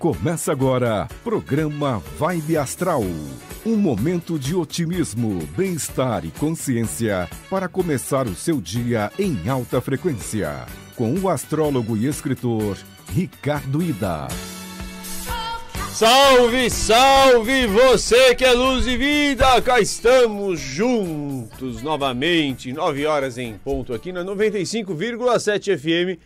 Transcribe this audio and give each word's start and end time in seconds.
Começa 0.00 0.50
agora, 0.50 1.06
programa 1.22 2.02
Vibe 2.18 2.56
Astral. 2.56 3.02
Um 3.66 3.76
momento 3.76 4.38
de 4.38 4.54
otimismo, 4.54 5.46
bem-estar 5.54 6.24
e 6.24 6.30
consciência 6.30 7.28
para 7.50 7.68
começar 7.68 8.26
o 8.26 8.34
seu 8.34 8.62
dia 8.62 9.12
em 9.18 9.46
alta 9.46 9.78
frequência. 9.78 10.64
Com 10.96 11.12
o 11.18 11.28
astrólogo 11.28 11.98
e 11.98 12.06
escritor 12.06 12.78
Ricardo 13.12 13.82
Ida. 13.82 14.28
Salve, 15.92 16.70
salve 16.70 17.66
você 17.66 18.34
que 18.34 18.46
é 18.46 18.52
luz 18.52 18.86
e 18.86 18.96
vida! 18.96 19.60
Cá 19.60 19.82
estamos 19.82 20.58
juntos 20.58 21.82
novamente, 21.82 22.72
9 22.72 23.04
horas 23.04 23.36
em 23.36 23.58
ponto 23.58 23.92
aqui 23.92 24.12
na 24.12 24.24
95,7 24.24 25.76
FM 25.76 26.18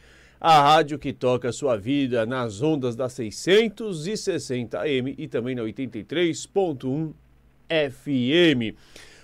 a 0.47 0.61
rádio 0.61 0.98
que 0.98 1.11
toca 1.11 1.48
a 1.48 1.53
sua 1.55 1.75
vida 1.75 2.27
nas 2.27 2.61
ondas 2.61 2.95
da 2.95 3.09
660 3.09 4.79
AM 4.79 5.15
e 5.17 5.27
também 5.27 5.55
na 5.55 5.62
83.1 5.62 7.15
FM. 7.67 8.77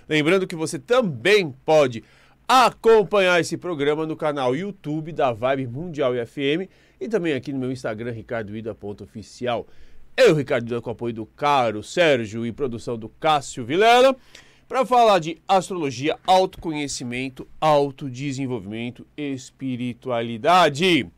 Lembrando 0.09 0.47
que 0.47 0.55
você 0.55 0.79
também 0.79 1.53
pode 1.63 2.03
acompanhar 2.47 3.39
esse 3.39 3.55
programa 3.55 4.07
no 4.07 4.15
canal 4.15 4.55
YouTube 4.55 5.11
da 5.11 5.31
Vibe 5.31 5.67
Mundial 5.67 6.13
FM 6.25 6.67
e 6.99 7.07
também 7.07 7.33
aqui 7.33 7.53
no 7.53 7.59
meu 7.59 7.71
Instagram, 7.71 8.13
ricardoida.oficial. 8.13 9.67
Eu, 10.17 10.33
Ricardo 10.33 10.65
Ida, 10.65 10.81
com 10.81 10.89
apoio 10.89 11.13
do 11.13 11.27
Caro 11.27 11.83
Sérgio 11.83 12.47
e 12.47 12.51
produção 12.51 12.97
do 12.97 13.07
Cássio 13.07 13.63
Vilela 13.63 14.17
para 14.71 14.85
falar 14.85 15.19
de 15.19 15.37
astrologia, 15.45 16.17
autoconhecimento, 16.25 17.45
autodesenvolvimento, 17.59 19.05
espiritualidade. 19.17 21.11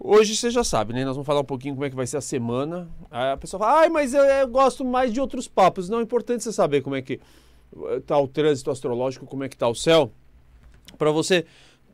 Hoje 0.01 0.35
você 0.35 0.51
já 0.51 0.65
sabe, 0.65 0.95
né? 0.95 1.05
Nós 1.05 1.15
vamos 1.15 1.27
falar 1.27 1.41
um 1.41 1.45
pouquinho 1.45 1.75
como 1.75 1.85
é 1.85 1.91
que 1.91 1.95
vai 1.95 2.07
ser 2.07 2.17
a 2.17 2.21
semana. 2.23 2.89
Aí 3.11 3.33
a 3.33 3.37
pessoa 3.37 3.61
fala, 3.61 3.81
ai, 3.81 3.89
mas 3.89 4.15
eu, 4.15 4.25
eu 4.25 4.49
gosto 4.49 4.85
mais 4.85 5.13
de 5.13 5.21
outros 5.21 5.47
papos. 5.47 5.89
Não, 5.89 6.01
é 6.01 6.03
importante 6.03 6.43
você 6.43 6.53
saber 6.53 6.81
como 6.81 6.97
é 6.97 7.03
que 7.03 7.21
tá 8.07 8.19
o 8.19 8.27
trânsito 8.27 8.71
astrológico, 8.71 9.27
como 9.27 9.45
é 9.45 9.49
que 9.49 9.57
tá 9.57 9.69
o 9.69 9.75
céu, 9.75 10.11
para 10.99 11.11
você 11.11 11.47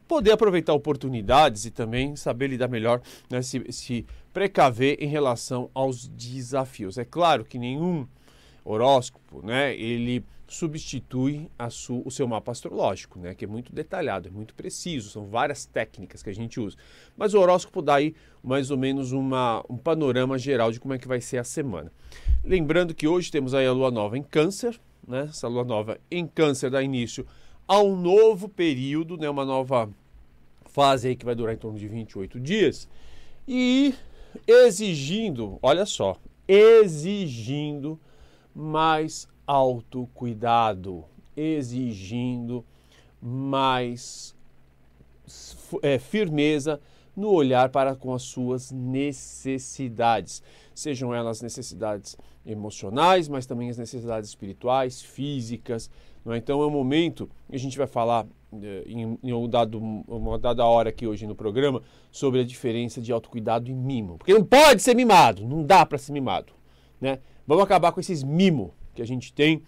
poder 0.08 0.32
aproveitar 0.32 0.72
oportunidades 0.72 1.66
e 1.66 1.70
também 1.70 2.16
saber 2.16 2.48
lidar 2.48 2.68
melhor, 2.68 3.00
né, 3.30 3.42
se, 3.42 3.62
se 3.70 4.06
precaver 4.32 4.96
em 5.00 5.06
relação 5.06 5.70
aos 5.74 6.08
desafios. 6.08 6.96
É 6.96 7.04
claro 7.04 7.44
que 7.44 7.58
nenhum 7.58 8.08
horóscopo, 8.64 9.46
né, 9.46 9.76
ele 9.76 10.24
substitui 10.46 11.50
su, 11.70 12.02
o 12.06 12.10
seu 12.10 12.26
mapa 12.26 12.50
astrológico, 12.50 13.18
né, 13.18 13.34
que 13.34 13.44
é 13.44 13.48
muito 13.48 13.72
detalhado, 13.72 14.28
é 14.28 14.30
muito 14.30 14.54
preciso, 14.54 15.10
são 15.10 15.26
várias 15.26 15.66
técnicas 15.66 16.22
que 16.22 16.30
a 16.30 16.34
gente 16.34 16.58
usa. 16.58 16.76
Mas 17.16 17.34
o 17.34 17.40
horóscopo 17.40 17.82
dá 17.82 17.96
aí 17.96 18.14
mais 18.42 18.70
ou 18.70 18.78
menos 18.78 19.12
uma, 19.12 19.62
um 19.68 19.76
panorama 19.76 20.38
geral 20.38 20.72
de 20.72 20.80
como 20.80 20.94
é 20.94 20.98
que 20.98 21.06
vai 21.06 21.20
ser 21.20 21.36
a 21.36 21.44
semana. 21.44 21.92
Lembrando 22.42 22.94
que 22.94 23.06
hoje 23.06 23.30
temos 23.30 23.52
aí 23.52 23.66
a 23.66 23.72
lua 23.72 23.90
nova 23.90 24.16
em 24.16 24.22
câncer, 24.22 24.80
né, 25.06 25.26
essa 25.28 25.48
lua 25.48 25.64
nova 25.64 25.98
em 26.10 26.26
câncer 26.26 26.70
dá 26.70 26.82
início 26.82 27.26
a 27.68 27.80
um 27.80 27.94
novo 27.94 28.48
período, 28.48 29.18
né, 29.18 29.28
uma 29.28 29.44
nova 29.44 29.90
fase 30.64 31.08
aí 31.08 31.16
que 31.16 31.24
vai 31.24 31.34
durar 31.34 31.54
em 31.54 31.58
torno 31.58 31.78
de 31.78 31.86
28 31.86 32.40
dias, 32.40 32.88
e 33.46 33.94
exigindo, 34.46 35.58
olha 35.62 35.84
só, 35.84 36.16
exigindo 36.46 38.00
mais 38.54 39.28
autocuidado, 39.46 41.04
exigindo 41.36 42.64
mais 43.20 44.34
é, 45.82 45.98
firmeza 45.98 46.80
no 47.14 47.30
olhar 47.30 47.68
para 47.68 47.94
com 47.94 48.14
as 48.14 48.22
suas 48.22 48.70
necessidades, 48.70 50.42
sejam 50.74 51.14
elas 51.14 51.42
necessidades 51.42 52.16
emocionais, 52.46 53.28
mas 53.28 53.44
também 53.44 53.68
as 53.68 53.76
necessidades 53.76 54.30
espirituais, 54.30 55.02
físicas. 55.02 55.90
É? 56.26 56.36
Então 56.36 56.62
é 56.62 56.66
um 56.66 56.70
momento, 56.70 57.28
a 57.50 57.56
gente 57.56 57.76
vai 57.76 57.86
falar 57.86 58.26
eh, 58.52 58.84
em, 58.86 59.18
em 59.22 59.32
um 59.32 59.48
dado, 59.48 59.78
uma 59.78 60.38
dada 60.38 60.64
hora 60.64 60.88
aqui 60.88 61.06
hoje 61.06 61.26
no 61.26 61.34
programa 61.34 61.82
sobre 62.10 62.40
a 62.40 62.44
diferença 62.44 63.00
de 63.00 63.12
autocuidado 63.12 63.70
e 63.70 63.74
mimo. 63.74 64.18
Porque 64.18 64.34
não 64.34 64.44
pode 64.44 64.82
ser 64.82 64.94
mimado, 64.94 65.46
não 65.46 65.64
dá 65.64 65.84
para 65.84 65.98
ser 65.98 66.12
mimado. 66.12 66.52
Né? 67.00 67.18
Vamos 67.46 67.64
acabar 67.64 67.92
com 67.92 68.00
esses 68.00 68.22
mimos 68.22 68.70
que 68.94 69.02
a 69.02 69.06
gente 69.06 69.32
tem, 69.32 69.62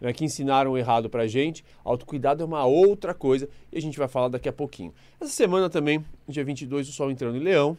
né, 0.00 0.12
que 0.12 0.24
ensinaram 0.24 0.76
errado 0.76 1.10
para 1.10 1.24
a 1.24 1.26
gente. 1.26 1.64
Autocuidado 1.84 2.42
é 2.42 2.46
uma 2.46 2.64
outra 2.64 3.12
coisa 3.12 3.48
e 3.70 3.78
a 3.78 3.80
gente 3.80 3.98
vai 3.98 4.08
falar 4.08 4.28
daqui 4.28 4.48
a 4.48 4.52
pouquinho. 4.52 4.92
Essa 5.20 5.30
semana 5.30 5.68
também, 5.68 6.04
dia 6.26 6.44
22, 6.44 6.88
o 6.88 6.92
Sol 6.92 7.10
entrando 7.10 7.36
em 7.36 7.40
Leão 7.40 7.76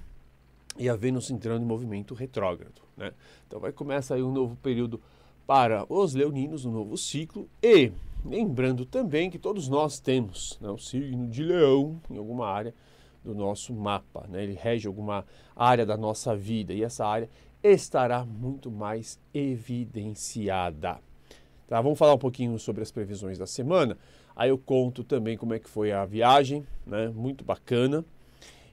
e 0.78 0.88
a 0.88 0.96
Vênus 0.96 1.32
entrando 1.32 1.64
em 1.64 1.66
movimento 1.66 2.14
retrógrado. 2.14 2.82
Né? 2.96 3.12
Então 3.48 3.59
vai 3.59 3.72
começar 3.72 4.16
aí 4.16 4.24
um 4.24 4.32
novo 4.32 4.56
período 4.58 5.02
para 5.48 5.86
os 5.90 6.14
leoninos, 6.14 6.66
um 6.66 6.72
novo 6.72 6.98
ciclo 6.98 7.50
e 7.62 7.92
lembrando 8.24 8.86
também 8.86 9.30
que 9.30 9.40
todos 9.40 9.68
nós 9.68 10.00
temos 10.00 10.58
né, 10.62 10.70
o 10.70 10.78
signo 10.78 11.28
de 11.28 11.44
leão 11.44 12.02
em 12.09 12.18
alguma 12.18 12.48
área 12.48 12.74
do 13.24 13.36
nosso 13.36 13.74
mapa, 13.74 14.26
né? 14.28 14.44
ele 14.44 14.54
rege 14.54 14.88
alguma 14.88 15.26
área 15.56 15.86
da 15.86 15.96
nossa 15.96 16.36
vida 16.36 16.74
e 16.74 16.84
essa 16.84 17.06
área 17.06 17.30
estará 17.64 18.26
muito 18.26 18.72
mais 18.72 19.20
evidenciada. 19.34 21.00
Tá, 21.68 21.80
vamos 21.80 21.98
falar 21.98 22.16
um 22.16 22.18
pouquinho 22.18 22.58
sobre 22.59 22.82
as 22.82 22.92
previsões 22.92 23.38
da 23.38 23.46
semana. 23.46 23.98
Aí 24.36 24.50
eu 24.50 24.58
conto 24.58 25.03
também 25.03 25.38
como 25.38 25.53
é 25.53 25.59
que 25.59 25.70
foi 25.70 25.92
a 25.92 26.06
viagem, 26.06 26.66
né? 26.85 27.08
Muito 27.09 27.46
bacana 27.46 28.03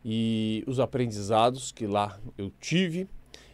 e 0.05 0.65
os 0.67 0.81
aprendizados 0.81 1.71
que 1.71 1.87
lá 1.87 2.19
eu 2.37 2.51
tive 2.61 3.09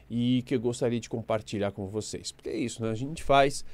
e 0.09 0.43
que 0.47 0.55
eu 0.55 0.61
gostaria 0.61 1.01
de 1.01 1.09
compartilhar 1.09 1.73
com 1.73 1.89
vocês. 1.89 2.33
Porque 2.33 2.49
é 2.49 2.57
isso, 2.57 2.83
né? 2.83 2.91
A 2.91 2.95
gente 2.95 3.23
faz, 3.23 3.65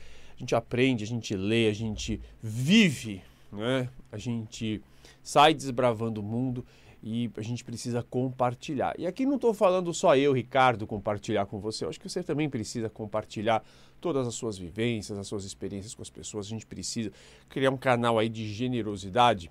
a 0.41 0.43
gente 0.43 0.55
aprende, 0.55 1.05
a 1.05 1.07
gente 1.07 1.37
lê, 1.37 1.69
a 1.69 1.73
gente 1.75 2.19
vive, 2.43 3.23
né? 3.53 3.91
A 4.11 4.17
gente 4.17 4.83
sai 5.23 5.53
desbravando 5.53 6.23
o 6.23 6.25
mundo 6.25 6.65
e 7.03 7.31
a 7.37 7.43
gente 7.43 7.63
precisa 7.63 8.03
compartilhar. 8.03 8.99
E 8.99 9.07
aqui 9.07 9.27
não 9.27 9.35
estou 9.35 9.53
falando 9.53 9.93
só 9.93 10.17
eu, 10.17 10.33
Ricardo, 10.33 10.87
compartilhar 10.87 11.45
com 11.45 11.61
você. 11.61 11.85
Eu 11.85 11.91
acho 11.91 12.01
que 12.01 12.09
você 12.09 12.23
também 12.23 12.49
precisa 12.49 12.89
compartilhar 12.89 13.63
todas 14.01 14.27
as 14.27 14.35
suas 14.35 14.57
vivências, 14.57 15.19
as 15.19 15.27
suas 15.27 15.45
experiências 15.45 15.95
com 15.95 16.01
as 16.01 16.09
pessoas. 16.09 16.47
A 16.47 16.49
gente 16.49 16.65
precisa 16.65 17.13
criar 17.51 17.71
um 17.71 17.77
canal 17.77 18.19
aí 18.19 18.31
de 18.31 18.51
generosidade 18.51 19.51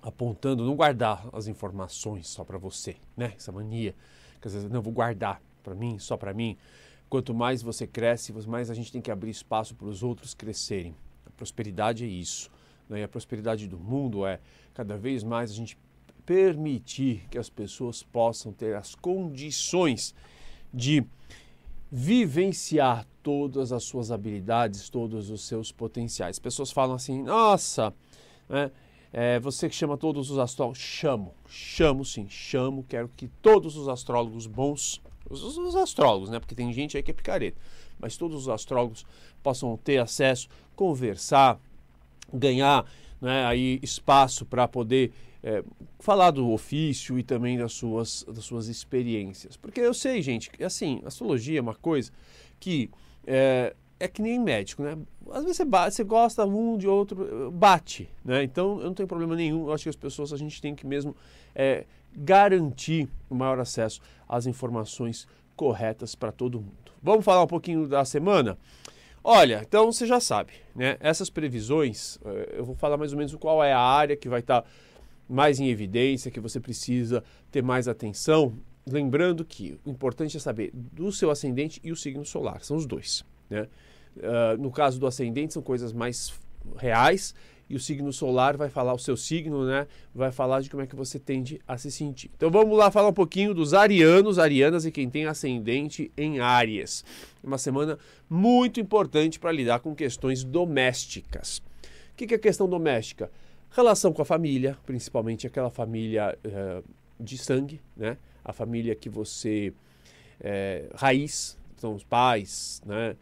apontando, 0.00 0.64
não 0.64 0.76
guardar 0.76 1.28
as 1.32 1.48
informações 1.48 2.28
só 2.28 2.44
para 2.44 2.56
você, 2.56 2.94
né? 3.16 3.32
Essa 3.36 3.50
mania, 3.50 3.96
que 4.40 4.46
às 4.46 4.54
vezes 4.54 4.70
não 4.70 4.80
vou 4.80 4.92
guardar 4.92 5.42
para 5.60 5.74
mim, 5.74 5.98
só 5.98 6.16
para 6.16 6.32
mim. 6.32 6.56
Quanto 7.08 7.34
mais 7.34 7.62
você 7.62 7.86
cresce, 7.86 8.32
mais 8.46 8.70
a 8.70 8.74
gente 8.74 8.92
tem 8.92 9.00
que 9.00 9.10
abrir 9.10 9.30
espaço 9.30 9.74
para 9.74 9.86
os 9.86 10.02
outros 10.02 10.34
crescerem. 10.34 10.94
A 11.26 11.30
prosperidade 11.30 12.04
é 12.04 12.08
isso. 12.08 12.50
Né? 12.88 13.00
E 13.00 13.02
a 13.02 13.08
prosperidade 13.08 13.66
do 13.66 13.78
mundo 13.78 14.26
é 14.26 14.40
cada 14.74 14.96
vez 14.96 15.22
mais 15.22 15.50
a 15.50 15.54
gente 15.54 15.78
permitir 16.24 17.26
que 17.30 17.38
as 17.38 17.48
pessoas 17.48 18.02
possam 18.02 18.52
ter 18.52 18.76
as 18.76 18.94
condições 18.94 20.14
de 20.72 21.02
vivenciar 21.90 23.06
todas 23.22 23.72
as 23.72 23.84
suas 23.84 24.10
habilidades, 24.10 24.90
todos 24.90 25.30
os 25.30 25.46
seus 25.46 25.72
potenciais. 25.72 26.38
Pessoas 26.38 26.70
falam 26.70 26.96
assim, 26.96 27.22
nossa, 27.22 27.94
né? 28.48 28.70
É, 29.10 29.40
você 29.40 29.70
que 29.70 29.74
chama 29.74 29.96
todos 29.96 30.30
os 30.30 30.38
astrólogos, 30.38 30.78
chamo, 30.78 31.34
chamo 31.48 32.04
sim, 32.04 32.28
chamo, 32.28 32.84
quero 32.86 33.08
que 33.16 33.26
todos 33.40 33.74
os 33.74 33.88
astrólogos 33.88 34.46
bons, 34.46 35.00
os, 35.28 35.42
os, 35.42 35.76
astrólogos, 35.76 36.30
né? 36.30 36.38
Porque 36.38 36.54
tem 36.54 36.72
gente 36.72 36.96
aí 36.96 37.02
que 37.02 37.10
é 37.10 37.14
picareta, 37.14 37.60
mas 37.98 38.16
todos 38.16 38.42
os 38.42 38.48
astrólogos 38.48 39.04
possam 39.42 39.76
ter 39.76 39.98
acesso, 39.98 40.48
conversar, 40.74 41.60
ganhar 42.32 42.84
né, 43.20 43.44
aí 43.46 43.78
espaço 43.82 44.44
para 44.44 44.68
poder 44.68 45.12
é, 45.42 45.62
falar 45.98 46.30
do 46.30 46.50
ofício 46.50 47.18
e 47.18 47.22
também 47.22 47.58
das 47.58 47.72
suas, 47.72 48.24
das 48.24 48.44
suas 48.44 48.68
experiências. 48.68 49.56
Porque 49.56 49.80
eu 49.80 49.94
sei, 49.94 50.20
gente, 50.22 50.50
assim, 50.62 51.00
astrologia 51.04 51.58
é 51.58 51.62
uma 51.62 51.74
coisa 51.74 52.10
que 52.58 52.90
é, 53.26 53.74
é 54.00 54.08
que 54.08 54.22
nem 54.22 54.38
médico, 54.38 54.82
né? 54.82 54.96
Às 55.32 55.42
vezes 55.42 55.56
você, 55.56 55.64
bate, 55.64 55.94
você 55.94 56.04
gosta 56.04 56.44
um 56.44 56.76
de 56.76 56.86
outro, 56.86 57.50
bate, 57.52 58.08
né? 58.24 58.42
Então 58.42 58.78
eu 58.80 58.86
não 58.86 58.94
tenho 58.94 59.08
problema 59.08 59.36
nenhum. 59.36 59.66
Eu 59.66 59.72
acho 59.72 59.84
que 59.84 59.88
as 59.88 59.96
pessoas, 59.96 60.32
a 60.32 60.36
gente 60.36 60.60
tem 60.60 60.74
que 60.74 60.86
mesmo 60.86 61.14
é, 61.54 61.84
garantir 62.14 63.08
o 63.28 63.34
maior 63.34 63.58
acesso 63.58 64.00
às 64.28 64.46
informações 64.46 65.26
corretas 65.56 66.14
para 66.14 66.32
todo 66.32 66.60
mundo. 66.60 66.92
Vamos 67.02 67.24
falar 67.24 67.42
um 67.42 67.46
pouquinho 67.46 67.86
da 67.86 68.04
semana? 68.04 68.58
Olha, 69.22 69.62
então 69.66 69.92
você 69.92 70.06
já 70.06 70.20
sabe, 70.20 70.52
né? 70.74 70.96
Essas 71.00 71.28
previsões, 71.28 72.18
é, 72.24 72.54
eu 72.58 72.64
vou 72.64 72.74
falar 72.74 72.96
mais 72.96 73.12
ou 73.12 73.18
menos 73.18 73.34
qual 73.34 73.62
é 73.62 73.72
a 73.72 73.80
área 73.80 74.16
que 74.16 74.28
vai 74.28 74.40
estar 74.40 74.64
mais 75.28 75.60
em 75.60 75.68
evidência, 75.68 76.30
que 76.30 76.40
você 76.40 76.58
precisa 76.58 77.22
ter 77.50 77.62
mais 77.62 77.86
atenção. 77.86 78.54
Lembrando 78.86 79.44
que 79.44 79.78
o 79.84 79.90
importante 79.90 80.36
é 80.36 80.40
saber 80.40 80.70
do 80.72 81.12
seu 81.12 81.30
ascendente 81.30 81.80
e 81.84 81.92
o 81.92 81.96
signo 81.96 82.24
solar, 82.24 82.62
são 82.62 82.76
os 82.76 82.86
dois. 82.86 83.24
Né? 83.50 83.68
Uh, 84.16 84.60
no 84.60 84.70
caso 84.70 84.98
do 84.98 85.06
ascendente, 85.06 85.54
são 85.54 85.62
coisas 85.62 85.92
mais 85.92 86.32
reais 86.76 87.34
e 87.68 87.76
o 87.76 87.80
signo 87.80 88.12
solar 88.12 88.56
vai 88.56 88.70
falar 88.70 88.94
o 88.94 88.98
seu 88.98 89.16
signo, 89.16 89.66
né? 89.66 89.86
Vai 90.14 90.32
falar 90.32 90.62
de 90.62 90.70
como 90.70 90.82
é 90.82 90.86
que 90.86 90.96
você 90.96 91.18
tende 91.18 91.60
a 91.68 91.76
se 91.76 91.90
sentir. 91.90 92.30
Então 92.34 92.50
vamos 92.50 92.76
lá 92.76 92.90
falar 92.90 93.08
um 93.08 93.12
pouquinho 93.12 93.52
dos 93.52 93.74
arianos, 93.74 94.38
arianas 94.38 94.86
e 94.86 94.90
quem 94.90 95.10
tem 95.10 95.26
ascendente 95.26 96.10
em 96.16 96.40
Áries. 96.40 97.04
Uma 97.44 97.58
semana 97.58 97.98
muito 98.28 98.80
importante 98.80 99.38
para 99.38 99.52
lidar 99.52 99.80
com 99.80 99.94
questões 99.94 100.42
domésticas. 100.42 101.58
O 102.12 102.16
que 102.16 102.34
é 102.34 102.38
questão 102.38 102.68
doméstica? 102.68 103.30
Relação 103.70 104.12
com 104.12 104.22
a 104.22 104.24
família, 104.24 104.78
principalmente 104.86 105.46
aquela 105.46 105.70
família 105.70 106.36
uh, 106.44 106.82
de 107.20 107.36
sangue, 107.36 107.80
né? 107.94 108.16
A 108.42 108.52
família 108.52 108.94
que 108.94 109.10
você 109.10 109.74
é, 110.40 110.88
raiz, 110.94 111.58
são 111.76 111.94
os 111.94 112.02
pais, 112.02 112.82
né? 112.86 113.14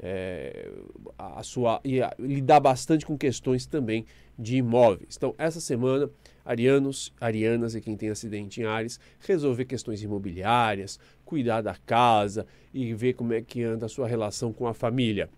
É, 0.00 0.70
a 1.18 1.42
sua 1.42 1.80
e 1.84 2.02
a, 2.02 2.14
lidar 2.18 2.60
bastante 2.60 3.06
com 3.06 3.16
questões 3.16 3.66
também 3.66 4.04
de 4.38 4.56
imóveis. 4.56 5.16
Então, 5.16 5.34
essa 5.38 5.60
semana, 5.60 6.10
arianos, 6.44 7.12
arianas 7.20 7.74
e 7.74 7.80
quem 7.80 7.96
tem 7.96 8.10
acidente 8.10 8.60
em 8.60 8.64
Ares, 8.64 8.98
resolver 9.20 9.64
questões 9.64 10.02
imobiliárias, 10.02 10.98
cuidar 11.24 11.62
da 11.62 11.76
casa 11.86 12.46
e 12.72 12.92
ver 12.94 13.14
como 13.14 13.32
é 13.32 13.40
que 13.40 13.62
anda 13.62 13.86
a 13.86 13.88
sua 13.88 14.08
relação 14.08 14.52
com 14.52 14.66
a 14.66 14.74
família. 14.74 15.28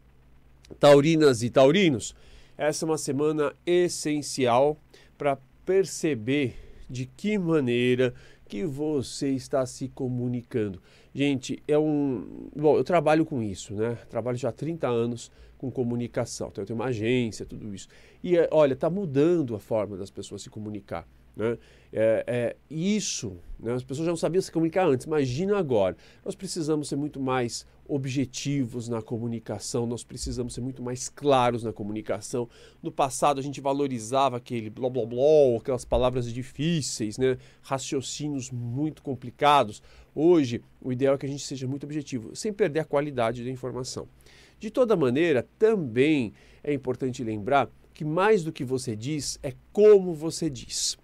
Taurinas 0.80 1.42
e 1.42 1.50
taurinos, 1.50 2.14
essa 2.56 2.84
é 2.84 2.86
uma 2.86 2.98
semana 2.98 3.52
essencial 3.64 4.78
para 5.16 5.38
perceber 5.64 6.56
de 6.88 7.06
que 7.06 7.36
maneira 7.36 8.14
que 8.48 8.64
você 8.64 9.30
está 9.30 9.66
se 9.66 9.88
comunicando. 9.88 10.80
Gente, 11.16 11.62
é 11.66 11.78
um. 11.78 12.50
Bom, 12.54 12.76
eu 12.76 12.84
trabalho 12.84 13.24
com 13.24 13.42
isso, 13.42 13.72
né? 13.74 13.96
Trabalho 14.10 14.36
já 14.36 14.50
há 14.50 14.52
30 14.52 14.86
anos 14.86 15.32
com 15.56 15.70
comunicação. 15.70 16.48
Então, 16.48 16.60
eu 16.60 16.66
tenho 16.66 16.78
uma 16.78 16.88
agência, 16.88 17.46
tudo 17.46 17.74
isso. 17.74 17.88
E 18.22 18.34
olha, 18.50 18.74
está 18.74 18.90
mudando 18.90 19.56
a 19.56 19.58
forma 19.58 19.96
das 19.96 20.10
pessoas 20.10 20.42
se 20.42 20.50
comunicar. 20.50 21.08
Né? 21.34 21.56
É, 21.90 22.24
é, 22.26 22.56
isso, 22.68 23.38
né? 23.66 23.74
as 23.74 23.82
pessoas 23.82 24.06
já 24.06 24.12
não 24.12 24.16
sabiam 24.16 24.40
se 24.40 24.52
comunicar 24.52 24.86
antes, 24.86 25.06
imagina 25.06 25.58
agora. 25.58 25.96
Nós 26.24 26.36
precisamos 26.36 26.88
ser 26.88 26.94
muito 26.94 27.18
mais 27.18 27.66
objetivos 27.88 28.88
na 28.88 29.02
comunicação, 29.02 29.86
nós 29.86 30.04
precisamos 30.04 30.54
ser 30.54 30.60
muito 30.60 30.82
mais 30.82 31.08
claros 31.08 31.64
na 31.64 31.72
comunicação. 31.72 32.48
No 32.80 32.92
passado 32.92 33.40
a 33.40 33.42
gente 33.42 33.60
valorizava 33.60 34.36
aquele 34.36 34.70
blá 34.70 34.88
blá 34.88 35.04
blá, 35.04 35.58
aquelas 35.58 35.84
palavras 35.84 36.32
difíceis, 36.32 37.18
né? 37.18 37.38
raciocínios 37.60 38.52
muito 38.52 39.02
complicados. 39.02 39.82
Hoje, 40.14 40.62
o 40.80 40.92
ideal 40.92 41.16
é 41.16 41.18
que 41.18 41.26
a 41.26 41.28
gente 41.28 41.44
seja 41.44 41.66
muito 41.66 41.84
objetivo, 41.84 42.34
sem 42.36 42.52
perder 42.52 42.80
a 42.80 42.84
qualidade 42.84 43.44
da 43.44 43.50
informação. 43.50 44.08
De 44.60 44.70
toda 44.70 44.96
maneira, 44.96 45.46
também 45.58 46.32
é 46.62 46.72
importante 46.72 47.24
lembrar 47.24 47.68
que 47.92 48.04
mais 48.04 48.44
do 48.44 48.52
que 48.52 48.64
você 48.64 48.94
diz 48.94 49.38
é 49.42 49.52
como 49.72 50.14
você 50.14 50.48
diz. 50.48 50.96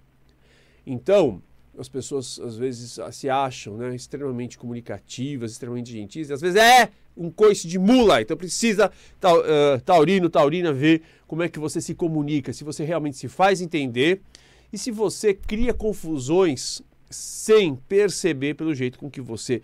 Então, 0.87 1.43
as 1.79 1.89
pessoas 1.89 2.39
às 2.39 2.57
vezes 2.57 2.99
se 3.13 3.29
acham 3.29 3.77
né, 3.77 3.95
extremamente 3.95 4.59
comunicativas, 4.59 5.53
extremamente 5.53 5.93
gentis, 5.93 6.29
e 6.29 6.33
às 6.33 6.41
vezes 6.41 6.61
é 6.61 6.91
um 7.17 7.31
coice 7.31 7.69
de 7.69 7.79
mula, 7.79 8.23
então 8.23 8.37
precisa 8.37 8.89
uh, 8.89 9.81
taurino, 9.83 10.31
taurina 10.31 10.73
ver 10.73 11.03
como 11.27 11.43
é 11.43 11.49
que 11.49 11.59
você 11.59 11.81
se 11.81 11.95
comunica, 11.95 12.53
se 12.53 12.65
você 12.65 12.85
realmente 12.85 13.17
se 13.17 13.29
faz 13.29 13.61
entender 13.61 14.21
e 14.73 14.79
se 14.79 14.91
você 14.91 15.35
cria 15.35 15.75
confusões 15.75 16.83
sem 17.11 17.77
perceber 17.77 18.55
pelo 18.55 18.75
jeito 18.75 18.99
com 18.99 19.11
que 19.11 19.21
você 19.21 19.63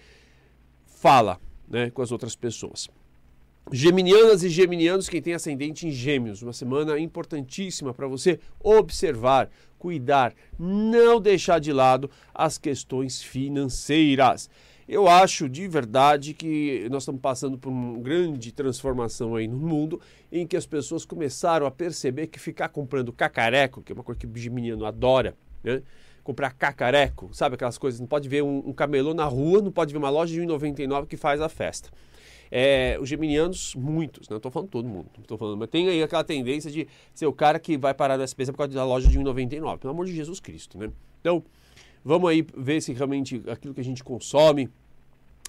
fala 0.86 1.40
né, 1.68 1.90
com 1.90 2.02
as 2.02 2.12
outras 2.12 2.36
pessoas. 2.36 2.88
Geminianas 3.70 4.42
e 4.42 4.48
geminianos, 4.48 5.10
quem 5.10 5.20
tem 5.20 5.34
ascendente 5.34 5.86
em 5.86 5.90
gêmeos, 5.90 6.40
uma 6.40 6.54
semana 6.54 6.98
importantíssima 6.98 7.92
para 7.92 8.06
você 8.06 8.40
observar, 8.58 9.50
cuidar, 9.78 10.32
não 10.58 11.20
deixar 11.20 11.58
de 11.58 11.70
lado 11.70 12.10
as 12.34 12.56
questões 12.56 13.20
financeiras. 13.22 14.48
Eu 14.88 15.06
acho 15.06 15.50
de 15.50 15.68
verdade 15.68 16.32
que 16.32 16.88
nós 16.90 17.02
estamos 17.02 17.20
passando 17.20 17.58
por 17.58 17.68
uma 17.68 17.98
grande 17.98 18.52
transformação 18.52 19.36
aí 19.36 19.46
no 19.46 19.58
mundo, 19.58 20.00
em 20.32 20.46
que 20.46 20.56
as 20.56 20.64
pessoas 20.64 21.04
começaram 21.04 21.66
a 21.66 21.70
perceber 21.70 22.28
que 22.28 22.38
ficar 22.38 22.70
comprando 22.70 23.12
cacareco, 23.12 23.82
que 23.82 23.92
é 23.92 23.94
uma 23.94 24.02
coisa 24.02 24.18
que 24.18 24.26
o 24.26 24.34
geminiano 24.34 24.86
adora, 24.86 25.36
né? 25.62 25.82
comprar 26.24 26.52
cacareco, 26.52 27.28
sabe 27.34 27.54
aquelas 27.54 27.76
coisas, 27.76 28.00
não 28.00 28.06
pode 28.06 28.30
ver 28.30 28.42
um, 28.42 28.62
um 28.66 28.72
camelô 28.72 29.12
na 29.12 29.24
rua, 29.26 29.60
não 29.60 29.70
pode 29.70 29.92
ver 29.92 29.98
uma 29.98 30.10
loja 30.10 30.32
de 30.32 30.40
1,99 30.40 31.06
que 31.06 31.18
faz 31.18 31.42
a 31.42 31.50
festa. 31.50 31.90
É, 32.50 32.98
os 33.00 33.08
geminianos, 33.08 33.74
muitos, 33.74 34.28
não 34.28 34.34
né? 34.34 34.38
estou 34.38 34.50
falando 34.50 34.68
todo 34.68 34.88
mundo, 34.88 35.08
estou 35.18 35.36
falando, 35.36 35.58
mas 35.58 35.68
tem 35.68 35.88
aí 35.88 36.02
aquela 36.02 36.24
tendência 36.24 36.70
de 36.70 36.88
ser 37.14 37.26
o 37.26 37.32
cara 37.32 37.58
que 37.58 37.76
vai 37.76 37.92
parar 37.92 38.16
no 38.16 38.24
SPC 38.24 38.52
por 38.52 38.58
causa 38.58 38.72
da 38.72 38.84
loja 38.84 39.08
de 39.08 39.18
1,99, 39.18 39.78
pelo 39.78 39.92
amor 39.92 40.06
de 40.06 40.14
Jesus 40.14 40.40
Cristo, 40.40 40.78
né? 40.78 40.90
Então, 41.20 41.42
vamos 42.04 42.30
aí 42.30 42.46
ver 42.56 42.80
se 42.80 42.92
realmente 42.92 43.42
aquilo 43.48 43.74
que 43.74 43.80
a 43.80 43.84
gente 43.84 44.02
consome 44.02 44.68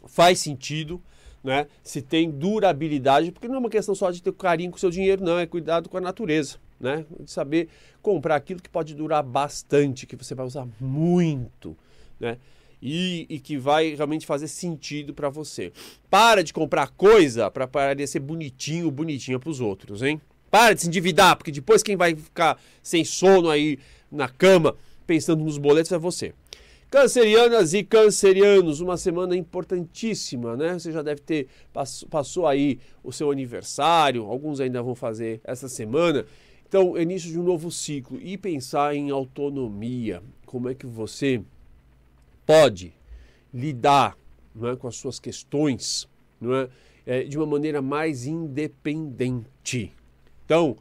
faz 0.05 0.39
sentido, 0.39 1.01
né? 1.43 1.67
Se 1.83 2.01
tem 2.01 2.29
durabilidade, 2.29 3.31
porque 3.31 3.47
não 3.47 3.55
é 3.55 3.59
uma 3.59 3.69
questão 3.69 3.95
só 3.95 4.11
de 4.11 4.21
ter 4.21 4.33
carinho 4.33 4.71
com 4.71 4.77
o 4.77 4.79
seu 4.79 4.89
dinheiro, 4.89 5.23
não, 5.23 5.39
é 5.39 5.45
cuidado 5.45 5.89
com 5.89 5.97
a 5.97 6.01
natureza, 6.01 6.57
né? 6.79 7.05
De 7.19 7.31
saber 7.31 7.69
comprar 8.01 8.35
aquilo 8.35 8.61
que 8.61 8.69
pode 8.69 8.93
durar 8.93 9.23
bastante, 9.23 10.05
que 10.05 10.15
você 10.15 10.35
vai 10.35 10.45
usar 10.45 10.67
muito, 10.79 11.77
né? 12.19 12.37
E, 12.81 13.25
e 13.29 13.39
que 13.39 13.57
vai 13.57 13.95
realmente 13.95 14.25
fazer 14.25 14.47
sentido 14.47 15.13
para 15.13 15.29
você. 15.29 15.71
Para 16.09 16.43
de 16.43 16.53
comprar 16.53 16.89
coisa 16.89 17.51
para 17.51 17.67
parecer 17.67 18.19
bonitinho, 18.19 18.89
bonitinha 18.89 19.39
para 19.39 19.49
os 19.49 19.59
outros, 19.59 20.01
hein? 20.01 20.21
Para 20.49 20.73
de 20.73 20.81
se 20.81 20.87
endividar, 20.87 21.35
porque 21.35 21.51
depois 21.51 21.83
quem 21.83 21.95
vai 21.95 22.15
ficar 22.15 22.59
sem 22.81 23.03
sono 23.03 23.49
aí 23.49 23.77
na 24.11 24.27
cama 24.27 24.75
pensando 25.05 25.43
nos 25.43 25.57
boletos 25.57 25.91
é 25.91 25.97
você. 25.97 26.33
Cancerianas 26.89 27.73
e 27.73 27.83
cancerianos, 27.83 28.79
uma 28.79 28.97
semana 28.97 29.35
importantíssima, 29.35 30.57
né? 30.57 30.73
Você 30.73 30.91
já 30.91 31.03
deve 31.03 31.21
ter 31.21 31.47
passou 32.09 32.47
aí 32.47 32.79
o 33.03 33.11
seu 33.11 33.29
aniversário, 33.29 34.25
alguns 34.25 34.59
ainda 34.59 34.81
vão 34.81 34.95
fazer 34.95 35.39
essa 35.43 35.69
semana. 35.69 36.25
Então, 36.67 36.97
é 36.97 37.03
início 37.03 37.31
de 37.31 37.39
um 37.39 37.43
novo 37.43 37.71
ciclo 37.71 38.19
e 38.21 38.37
pensar 38.37 38.95
em 38.95 39.11
autonomia. 39.11 40.21
Como 40.45 40.67
é 40.67 40.73
que 40.73 40.87
você 40.87 41.43
pode 42.49 42.91
lidar 43.53 44.17
é, 44.63 44.75
com 44.75 44.87
as 44.87 44.95
suas 44.95 45.19
questões 45.19 46.09
é, 46.41 47.19
é, 47.19 47.23
de 47.23 47.37
uma 47.37 47.45
maneira 47.45 47.79
mais 47.79 48.25
independente. 48.25 49.93
Então, 50.45 50.75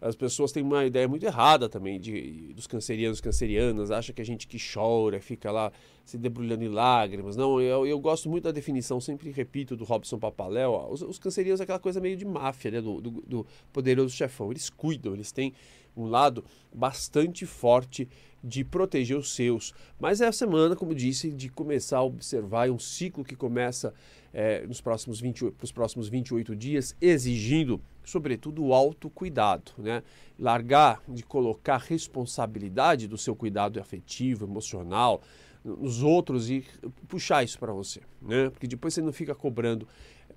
as 0.00 0.16
pessoas 0.16 0.50
têm 0.50 0.64
uma 0.64 0.84
ideia 0.84 1.06
muito 1.06 1.24
errada 1.24 1.68
também 1.68 2.00
de, 2.00 2.52
dos 2.54 2.66
cancerianos 2.66 3.20
cancerianas, 3.20 3.92
acha 3.92 4.12
que 4.12 4.20
a 4.20 4.24
gente 4.24 4.48
que 4.48 4.58
chora, 4.58 5.20
fica 5.20 5.52
lá 5.52 5.70
se 6.04 6.18
debrulhando 6.18 6.64
em 6.64 6.68
lágrimas. 6.68 7.36
Não, 7.36 7.60
eu, 7.60 7.86
eu 7.86 8.00
gosto 8.00 8.28
muito 8.28 8.42
da 8.42 8.50
definição, 8.50 9.00
sempre 9.00 9.30
repito, 9.30 9.76
do 9.76 9.84
Robson 9.84 10.18
Papaléu. 10.18 10.88
Os, 10.90 11.02
os 11.02 11.20
cancerianos 11.20 11.60
é 11.60 11.62
aquela 11.62 11.78
coisa 11.78 12.00
meio 12.00 12.16
de 12.16 12.24
máfia, 12.24 12.72
né, 12.72 12.80
do, 12.80 13.00
do, 13.00 13.10
do 13.24 13.46
poderoso 13.72 14.12
chefão. 14.12 14.50
Eles 14.50 14.68
cuidam, 14.68 15.14
eles 15.14 15.30
têm 15.30 15.54
um 15.96 16.06
lado 16.06 16.44
bastante 16.74 17.46
forte 17.46 18.08
de 18.42 18.64
proteger 18.64 19.16
os 19.16 19.34
seus. 19.34 19.72
Mas 20.00 20.20
é 20.20 20.26
a 20.26 20.32
semana, 20.32 20.74
como 20.74 20.94
disse, 20.94 21.30
de 21.30 21.48
começar 21.48 21.98
a 21.98 22.02
observar 22.02 22.70
um 22.70 22.78
ciclo 22.78 23.24
que 23.24 23.36
começa 23.36 23.94
é, 24.32 24.66
nos 24.66 24.80
próximos 24.80 25.20
20, 25.20 25.52
os 25.62 25.72
próximos 25.72 26.08
28 26.08 26.56
dias, 26.56 26.96
exigindo, 27.00 27.80
sobretudo, 28.04 28.64
o 28.64 28.74
autocuidado. 28.74 29.72
Né? 29.78 30.02
Largar 30.38 31.02
de 31.08 31.22
colocar 31.22 31.78
responsabilidade 31.78 33.06
do 33.06 33.18
seu 33.18 33.36
cuidado 33.36 33.78
afetivo, 33.78 34.44
emocional, 34.44 35.22
nos 35.64 36.02
outros 36.02 36.50
e 36.50 36.64
puxar 37.06 37.44
isso 37.44 37.58
para 37.58 37.72
você. 37.72 38.00
Né? 38.20 38.50
Porque 38.50 38.66
depois 38.66 38.94
você 38.94 39.02
não 39.02 39.12
fica 39.12 39.34
cobrando 39.34 39.86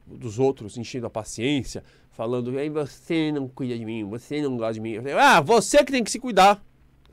dos 0.05 0.37
outros, 0.37 0.77
enchendo 0.77 1.07
a 1.07 1.09
paciência, 1.09 1.83
falando, 2.11 2.51
você 2.71 3.31
não 3.31 3.47
cuida 3.47 3.75
de 3.77 3.83
mim, 3.83 4.03
você 4.03 4.41
não 4.41 4.55
gosta 4.55 4.75
de 4.75 4.81
mim. 4.81 4.97
Ah, 5.19 5.41
você 5.41 5.83
que 5.83 5.91
tem 5.91 6.03
que 6.03 6.11
se 6.11 6.19
cuidar. 6.19 6.63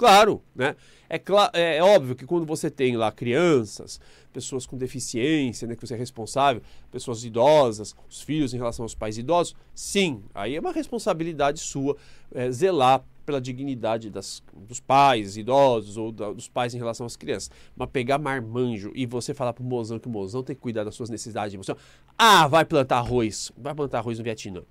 Claro, 0.03 0.43
né? 0.53 0.75
É, 1.09 1.23
é, 1.53 1.77
é, 1.77 1.85
óbvio 1.85 2.17
que 2.17 2.27
quando 2.27 2.45
você 2.45 2.69
tem 2.69 2.97
lá 2.97 3.13
crianças, 3.13 4.01
pessoas 4.33 4.67
com 4.67 4.77
deficiência, 4.77 5.69
né, 5.69 5.77
que 5.77 5.87
você 5.87 5.95
é 5.95 5.97
responsável, 5.97 6.61
pessoas 6.91 7.23
idosas, 7.23 7.95
os 8.11 8.21
filhos 8.21 8.53
em 8.53 8.57
relação 8.57 8.85
aos 8.85 8.97
pais 8.97 9.17
idosos, 9.17 9.55
sim, 9.73 10.21
aí 10.35 10.57
é 10.57 10.61
uma 10.61 10.73
responsabilidade 10.73 11.61
sua 11.61 11.97
é, 12.35 12.51
zelar 12.51 13.05
pela 13.25 13.41
dignidade 13.41 14.11
das, 14.11 14.43
dos 14.53 14.81
pais 14.81 15.37
idosos 15.37 15.97
ou 15.97 16.11
da, 16.11 16.33
dos 16.33 16.49
pais 16.49 16.75
em 16.75 16.79
relação 16.79 17.07
às 17.07 17.15
crianças. 17.15 17.49
Mas 17.77 17.89
pegar 17.91 18.19
marmanjo 18.19 18.91
e 18.93 19.07
você 19.07 19.33
falar 19.33 19.53
pro 19.53 19.63
mozão 19.63 20.01
que 20.01 20.09
o 20.09 20.11
mozão 20.11 20.43
tem 20.43 20.57
que 20.57 20.63
cuidar 20.63 20.83
das 20.83 20.97
suas 20.97 21.11
necessidades 21.11 21.55
emocionais. 21.55 21.81
Ah, 22.19 22.49
vai 22.49 22.65
plantar 22.65 22.99
arroz. 22.99 23.53
Vai 23.57 23.73
plantar 23.73 23.99
arroz 23.99 24.19
no 24.19 24.25
Vietnã. 24.25 24.63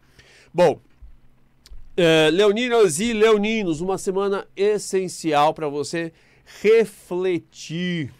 Bom, 0.53 0.81
Uh, 1.91 2.31
leoninas 2.31 3.01
e 3.01 3.11
leoninos, 3.11 3.81
uma 3.81 3.97
semana 3.97 4.47
essencial 4.55 5.53
para 5.53 5.67
você 5.67 6.13
refletir 6.61 8.13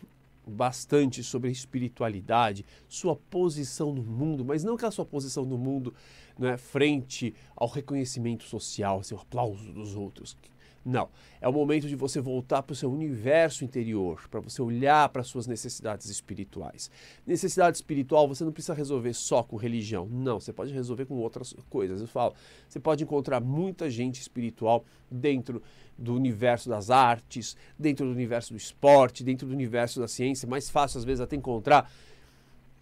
bastante 0.46 1.24
sobre 1.24 1.48
a 1.48 1.52
espiritualidade, 1.54 2.66
sua 2.90 3.16
posição 3.16 3.94
no 3.94 4.04
mundo, 4.04 4.44
mas 4.44 4.62
não 4.62 4.76
aquela 4.76 4.92
sua 4.92 5.06
posição 5.06 5.46
no 5.46 5.58
mundo 5.58 5.94
né, 6.38 6.58
frente 6.58 7.34
ao 7.56 7.70
reconhecimento 7.70 8.44
social, 8.44 9.02
seu 9.04 9.18
aplauso 9.18 9.72
dos 9.72 9.96
outros. 9.96 10.36
Não. 10.84 11.10
É 11.40 11.48
o 11.48 11.54
momento 11.54 11.88
de 11.88 11.96
você 11.96 12.20
voltar 12.20 12.64
para 12.64 12.74
o 12.74 12.76
seu 12.76 12.92
universo 12.92 13.64
interior, 13.64 14.28
para 14.30 14.40
você 14.40 14.62
olhar 14.62 15.08
para 15.10 15.22
as 15.22 15.28
suas 15.28 15.46
necessidades 15.46 16.08
espirituais. 16.08 16.90
Necessidade 17.26 17.78
espiritual 17.78 18.28
você 18.28 18.44
não 18.44 18.52
precisa 18.52 18.74
resolver 18.74 19.14
só 19.14 19.44
com 19.44 19.56
religião. 19.56 20.08
Não, 20.08 20.40
você 20.40 20.52
pode 20.52 20.74
resolver 20.74 21.06
com 21.06 21.16
outras 21.16 21.56
coisas. 21.70 22.02
Eu 22.02 22.08
falo, 22.08 22.34
você 22.68 22.80
pode 22.80 23.04
encontrar 23.04 23.40
muita 23.40 23.90
gente 23.90 24.20
espiritual 24.20 24.84
dentro 25.10 25.62
do 25.98 26.16
universo 26.16 26.68
das 26.68 26.90
artes, 26.90 27.56
dentro 27.78 28.06
do 28.06 28.12
universo 28.12 28.54
do 28.54 28.58
esporte, 28.58 29.24
dentro 29.24 29.48
do 29.48 29.54
universo 29.54 30.00
da 30.00 30.08
ciência. 30.08 30.48
Mais 30.48 30.70
fácil, 30.70 30.98
às 30.98 31.04
vezes, 31.04 31.22
até 31.22 31.36
encontrar 31.36 31.92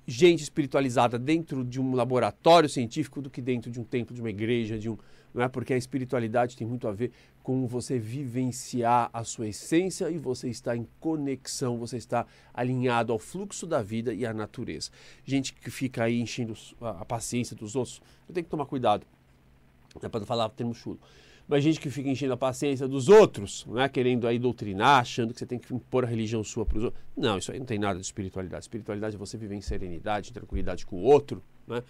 gente 0.08 0.42
espiritualizada 0.42 1.20
dentro 1.20 1.64
de 1.64 1.80
um 1.80 1.94
laboratório 1.94 2.68
científico 2.68 3.22
do 3.22 3.30
que 3.30 3.42
dentro 3.42 3.70
de 3.70 3.80
um 3.80 3.84
templo, 3.84 4.16
de 4.16 4.22
uma 4.22 4.30
igreja, 4.30 4.78
de 4.80 4.90
um, 4.90 4.98
não 5.34 5.44
é? 5.44 5.48
Porque 5.48 5.74
a 5.74 5.78
espiritualidade 5.78 6.58
tem 6.58 6.68
muito 6.68 6.88
a 6.88 6.92
ver 6.92 7.12
com 7.44 7.68
você 7.68 7.98
vivenciar 7.98 9.10
a 9.12 9.24
sua 9.24 9.48
essência 9.48 10.10
e 10.10 10.18
você 10.18 10.50
está 10.50 10.76
em 10.76 10.88
conexão, 11.00 11.78
você 11.78 11.98
está 11.98 12.26
alinhado 12.54 13.12
ao 13.12 13.20
fluxo 13.20 13.66
da 13.66 13.82
vida 13.82 14.14
e 14.14 14.26
à 14.26 14.34
natureza. 14.34 14.92
Gente 15.24 15.54
que 15.54 15.72
fica 15.72 16.04
aí 16.04 16.20
enchendo 16.20 16.54
a 16.82 17.06
paciência 17.06 17.56
dos 17.56 17.76
outros, 17.76 18.02
eu 18.28 18.34
tenho 18.34 18.44
que 18.44 18.52
tomar 18.52 18.66
cuidado, 18.66 19.06
é 20.02 20.08
para 20.08 20.20
não 20.20 20.28
falar 20.28 20.50
termo 20.50 20.74
chulo 20.74 21.00
mas 21.50 21.64
gente 21.64 21.80
que 21.80 21.90
fica 21.90 22.08
enchendo 22.08 22.34
a 22.34 22.38
paciência 22.38 22.88
dos 22.88 23.10
outros, 23.10 23.66
não 23.68 23.82
é? 23.82 23.90
querendo 23.90 24.28
aí 24.28 24.38
doutrinar, 24.38 25.00
achando 25.00 25.34
que 25.34 25.40
você 25.40 25.48
tem 25.48 25.58
que 25.58 25.74
impor 25.74 26.06
a 26.06 26.08
religião 26.08 26.44
sua 26.44 26.64
para 26.64 26.78
os 26.78 26.84
outros. 26.84 27.04
Não, 27.18 27.40
isso 27.40 27.52
aí 27.52 27.58
não 27.58 27.66
tem 27.66 27.80
nada 27.80 28.00
de 28.00 28.06
espiritualidade. 28.06 28.66
Espiritualidade 28.66 29.16
é 29.16 29.18
você 29.18 29.36
viver 29.36 29.56
em 29.56 29.62
serenidade, 29.62 30.30
em 30.30 30.34
tranquilidade 30.34 30.86
com 30.86 30.98
o 30.98 31.02
outro. 31.02 31.42
Né? 31.70 31.84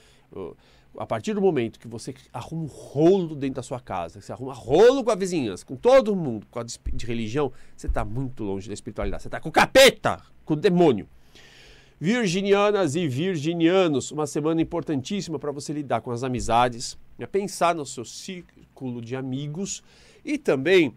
A 0.98 1.06
partir 1.06 1.34
do 1.34 1.42
momento 1.42 1.80
que 1.80 1.88
você 1.88 2.14
arruma 2.34 2.64
um 2.64 2.68
rolo 2.68 3.36
dentro 3.36 3.56
da 3.56 3.64
sua 3.64 3.80
casa, 3.80 4.20
você 4.20 4.32
arruma 4.32 4.54
rolo 4.54 5.04
com 5.04 5.12
a 5.12 5.16
vizinhança, 5.16 5.66
com 5.66 5.76
todo 5.76 6.16
mundo, 6.16 6.48
com 6.50 6.60
a 6.60 6.64
de, 6.64 7.06
religião, 7.06 7.52
você 7.76 7.88
está 7.88 8.04
muito 8.04 8.44
longe 8.44 8.68
da 8.68 8.74
espiritualidade. 8.74 9.24
Você 9.24 9.28
está 9.28 9.40
com 9.40 9.50
o 9.50 9.52
capeta, 9.52 10.22
com 10.44 10.54
o 10.54 10.58
demônio. 10.58 11.08
Virginianas 12.00 12.96
e 12.96 13.08
virginianos, 13.08 14.12
uma 14.12 14.26
semana 14.26 14.62
importantíssima 14.62 15.38
para 15.38 15.52
você 15.52 15.74
lidar 15.74 16.02
com 16.02 16.12
as 16.12 16.24
amizades, 16.24 16.98
né? 17.18 17.26
pensar 17.28 17.76
no 17.76 17.86
seu 17.86 18.06
círculo 18.06 19.02
de 19.02 19.16
amigos 19.16 19.84
e 20.24 20.38
também 20.38 20.96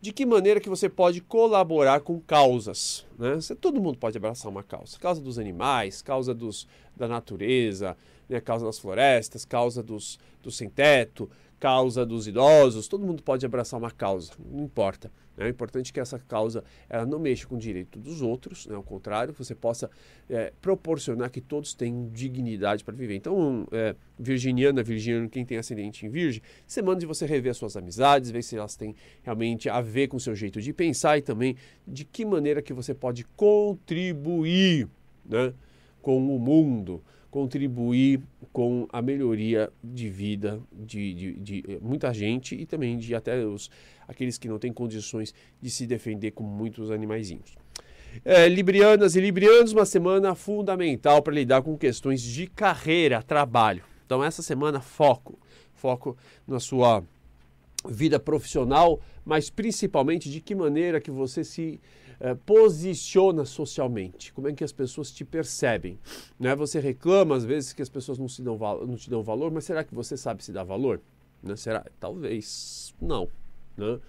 de 0.00 0.12
que 0.12 0.24
maneira 0.24 0.60
que 0.60 0.68
você 0.68 0.88
pode 0.88 1.20
colaborar 1.20 2.00
com 2.00 2.20
causas. 2.20 3.04
Né? 3.18 3.34
Você, 3.34 3.54
todo 3.54 3.80
mundo 3.80 3.98
pode 3.98 4.16
abraçar 4.16 4.50
uma 4.50 4.62
causa. 4.62 4.98
Causa 4.98 5.20
dos 5.20 5.38
animais, 5.38 6.00
causa 6.02 6.32
dos, 6.32 6.66
da 6.96 7.08
natureza, 7.08 7.96
né? 8.28 8.40
causa 8.40 8.66
das 8.66 8.78
florestas, 8.78 9.44
causa 9.44 9.82
dos, 9.82 10.18
dos 10.42 10.56
sem-teto, 10.56 11.30
causa 11.58 12.06
dos 12.06 12.26
idosos. 12.26 12.88
Todo 12.88 13.06
mundo 13.06 13.22
pode 13.22 13.44
abraçar 13.44 13.78
uma 13.78 13.90
causa, 13.90 14.32
não 14.50 14.64
importa. 14.64 15.10
É 15.36 15.48
importante 15.48 15.92
que 15.92 16.00
essa 16.00 16.18
causa 16.18 16.64
ela 16.88 17.06
não 17.06 17.18
mexa 17.20 17.46
com 17.46 17.54
o 17.54 17.58
direito 17.58 17.96
dos 17.98 18.20
outros, 18.22 18.66
né? 18.66 18.74
ao 18.74 18.82
contrário, 18.82 19.32
você 19.32 19.54
possa 19.54 19.88
é, 20.28 20.52
proporcionar 20.60 21.30
que 21.30 21.40
todos 21.40 21.74
tenham 21.74 22.08
dignidade 22.08 22.82
para 22.82 22.94
viver. 22.94 23.14
Então, 23.14 23.66
é, 23.70 23.94
virginiana, 24.18 24.82
virginiano, 24.82 25.28
quem 25.28 25.44
tem 25.44 25.56
ascendente 25.56 26.04
em 26.04 26.08
virgem, 26.08 26.42
semana 26.66 26.98
de 26.98 27.06
você 27.06 27.24
rever 27.24 27.52
as 27.52 27.56
suas 27.56 27.76
amizades, 27.76 28.32
ver 28.32 28.42
se 28.42 28.56
elas 28.56 28.74
têm 28.74 28.96
realmente 29.22 29.68
a 29.68 29.80
ver 29.80 30.08
com 30.08 30.16
o 30.16 30.20
seu 30.20 30.34
jeito 30.34 30.60
de 30.60 30.72
pensar 30.72 31.18
e 31.18 31.22
também 31.22 31.56
de 31.86 32.04
que 32.04 32.24
maneira 32.24 32.60
que 32.60 32.72
você 32.72 32.92
pode 32.92 33.24
contribuir 33.36 34.88
né, 35.24 35.54
com 36.02 36.16
o 36.34 36.38
mundo 36.40 37.00
contribuir 37.30 38.20
com 38.52 38.88
a 38.90 39.02
melhoria 39.02 39.70
de 39.82 40.08
vida 40.08 40.60
de, 40.72 41.14
de, 41.14 41.32
de, 41.34 41.64
eh, 41.68 41.78
muita 41.80 42.12
gente 42.12 42.54
e 42.54 42.64
também 42.64 42.96
de 42.96 43.14
até 43.14 43.44
os, 43.44 43.70
aqueles 44.06 44.38
que 44.38 44.48
não 44.48 44.58
têm 44.58 44.72
condições 44.72 45.34
de 45.60 45.70
se 45.70 45.86
defender 45.86 46.30
como 46.30 46.48
muitos 46.48 46.90
animaizinhos. 46.90 47.56
É, 48.24 48.48
librianas 48.48 49.14
e 49.14 49.20
librianos, 49.20 49.72
uma 49.72 49.84
semana 49.84 50.34
fundamental 50.34 51.22
para 51.22 51.34
lidar 51.34 51.62
com 51.62 51.76
questões 51.76 52.22
de 52.22 52.46
carreira, 52.46 53.22
trabalho. 53.22 53.84
Então, 54.06 54.24
essa 54.24 54.42
semana, 54.42 54.80
foco. 54.80 55.38
Foco 55.74 56.16
na 56.46 56.58
sua 56.58 57.04
vida 57.88 58.18
profissional, 58.18 59.00
mas 59.24 59.50
principalmente 59.50 60.30
de 60.30 60.40
que 60.40 60.54
maneira 60.54 61.00
que 61.00 61.10
você 61.10 61.44
se 61.44 61.80
é, 62.20 62.34
posiciona 62.34 63.44
socialmente, 63.44 64.32
como 64.32 64.48
é 64.48 64.52
que 64.52 64.64
as 64.64 64.72
pessoas 64.72 65.10
te 65.10 65.24
percebem. 65.24 65.98
Né? 66.38 66.54
Você 66.56 66.80
reclama 66.80 67.36
às 67.36 67.44
vezes 67.44 67.72
que 67.72 67.82
as 67.82 67.88
pessoas 67.88 68.18
não, 68.18 68.28
se 68.28 68.42
dão, 68.42 68.58
não 68.58 68.96
te 68.96 69.08
dão 69.08 69.22
valor, 69.22 69.50
mas 69.50 69.64
será 69.64 69.84
que 69.84 69.94
você 69.94 70.16
sabe 70.16 70.44
se 70.44 70.52
dar 70.52 70.64
valor? 70.64 71.00
Né? 71.42 71.54
Será? 71.56 71.84
Talvez 72.00 72.94
não. 73.00 73.28
Né? 73.76 74.00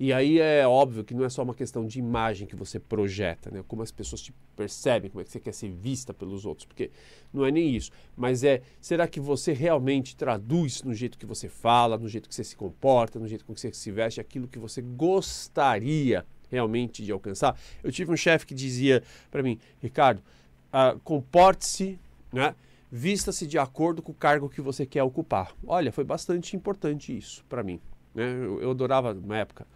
E 0.00 0.12
aí 0.12 0.38
é 0.38 0.66
óbvio 0.66 1.02
que 1.02 1.12
não 1.12 1.24
é 1.24 1.28
só 1.28 1.42
uma 1.42 1.54
questão 1.54 1.84
de 1.84 1.98
imagem 1.98 2.46
que 2.46 2.54
você 2.54 2.78
projeta, 2.78 3.50
né? 3.50 3.64
como 3.66 3.82
as 3.82 3.90
pessoas 3.90 4.22
te 4.22 4.32
percebem, 4.54 5.10
como 5.10 5.20
é 5.20 5.24
que 5.24 5.30
você 5.32 5.40
quer 5.40 5.52
ser 5.52 5.70
vista 5.72 6.14
pelos 6.14 6.46
outros, 6.46 6.66
porque 6.66 6.92
não 7.32 7.44
é 7.44 7.50
nem 7.50 7.74
isso. 7.74 7.90
Mas 8.16 8.44
é, 8.44 8.62
será 8.80 9.08
que 9.08 9.18
você 9.18 9.52
realmente 9.52 10.16
traduz 10.16 10.84
no 10.84 10.94
jeito 10.94 11.18
que 11.18 11.26
você 11.26 11.48
fala, 11.48 11.98
no 11.98 12.08
jeito 12.08 12.28
que 12.28 12.34
você 12.34 12.44
se 12.44 12.56
comporta, 12.56 13.18
no 13.18 13.26
jeito 13.26 13.44
que 13.44 13.52
você 13.52 13.72
se 13.72 13.90
veste, 13.90 14.20
aquilo 14.20 14.46
que 14.46 14.58
você 14.58 14.80
gostaria 14.80 16.24
realmente 16.50 17.04
de 17.04 17.12
alcançar. 17.12 17.58
Eu 17.82 17.90
tive 17.92 18.12
um 18.12 18.16
chefe 18.16 18.46
que 18.46 18.54
dizia 18.54 19.02
para 19.30 19.42
mim, 19.42 19.58
Ricardo, 19.80 20.22
uh, 20.72 20.98
comporte-se, 21.00 21.98
né? 22.32 22.54
vista-se 22.90 23.46
de 23.46 23.58
acordo 23.58 24.02
com 24.02 24.12
o 24.12 24.14
cargo 24.14 24.48
que 24.48 24.60
você 24.60 24.86
quer 24.86 25.02
ocupar. 25.02 25.52
Olha, 25.66 25.92
foi 25.92 26.04
bastante 26.04 26.56
importante 26.56 27.16
isso 27.16 27.44
para 27.48 27.62
mim. 27.62 27.80
Né? 28.14 28.32
Eu, 28.32 28.62
eu, 28.62 28.70
adorava 28.70 29.14
na 29.14 29.38
época, 29.38 29.66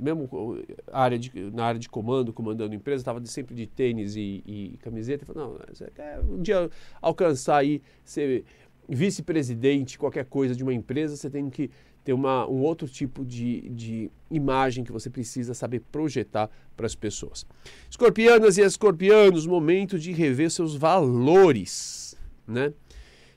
mesmo 0.00 0.58
área 0.92 1.18
de, 1.18 1.30
na 1.52 1.66
área 1.66 1.78
de 1.78 1.88
comando, 1.88 2.32
comandando 2.32 2.74
empresa, 2.74 3.02
estava 3.02 3.24
sempre 3.26 3.54
de 3.54 3.66
tênis 3.66 4.16
e, 4.16 4.42
e 4.46 4.78
camiseta. 4.82 5.24
Eu 5.24 5.34
falei, 5.34 5.42
não, 5.42 5.58
você 5.72 5.90
quer 5.94 6.20
um 6.20 6.40
dia 6.40 6.70
alcançar 7.00 7.58
aí, 7.58 7.82
ser 8.04 8.44
vice-presidente, 8.88 9.98
qualquer 9.98 10.24
coisa 10.24 10.54
de 10.54 10.62
uma 10.62 10.72
empresa, 10.72 11.16
você 11.16 11.28
tem 11.28 11.50
que 11.50 11.70
ter 12.06 12.12
uma, 12.12 12.48
um 12.48 12.62
outro 12.62 12.86
tipo 12.86 13.24
de, 13.24 13.68
de 13.68 14.10
imagem 14.30 14.84
que 14.84 14.92
você 14.92 15.10
precisa 15.10 15.54
saber 15.54 15.80
projetar 15.90 16.48
para 16.76 16.86
as 16.86 16.94
pessoas. 16.94 17.44
Escorpianas 17.90 18.56
e 18.58 18.62
escorpianos, 18.62 19.44
momento 19.44 19.98
de 19.98 20.12
rever 20.12 20.48
seus 20.52 20.76
valores. 20.76 22.16
Né? 22.46 22.72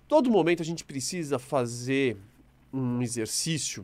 Todo 0.08 0.30
momento 0.30 0.62
a 0.62 0.66
gente 0.66 0.86
precisa 0.86 1.40
fazer 1.40 2.16
um 2.72 3.02
exercício 3.02 3.84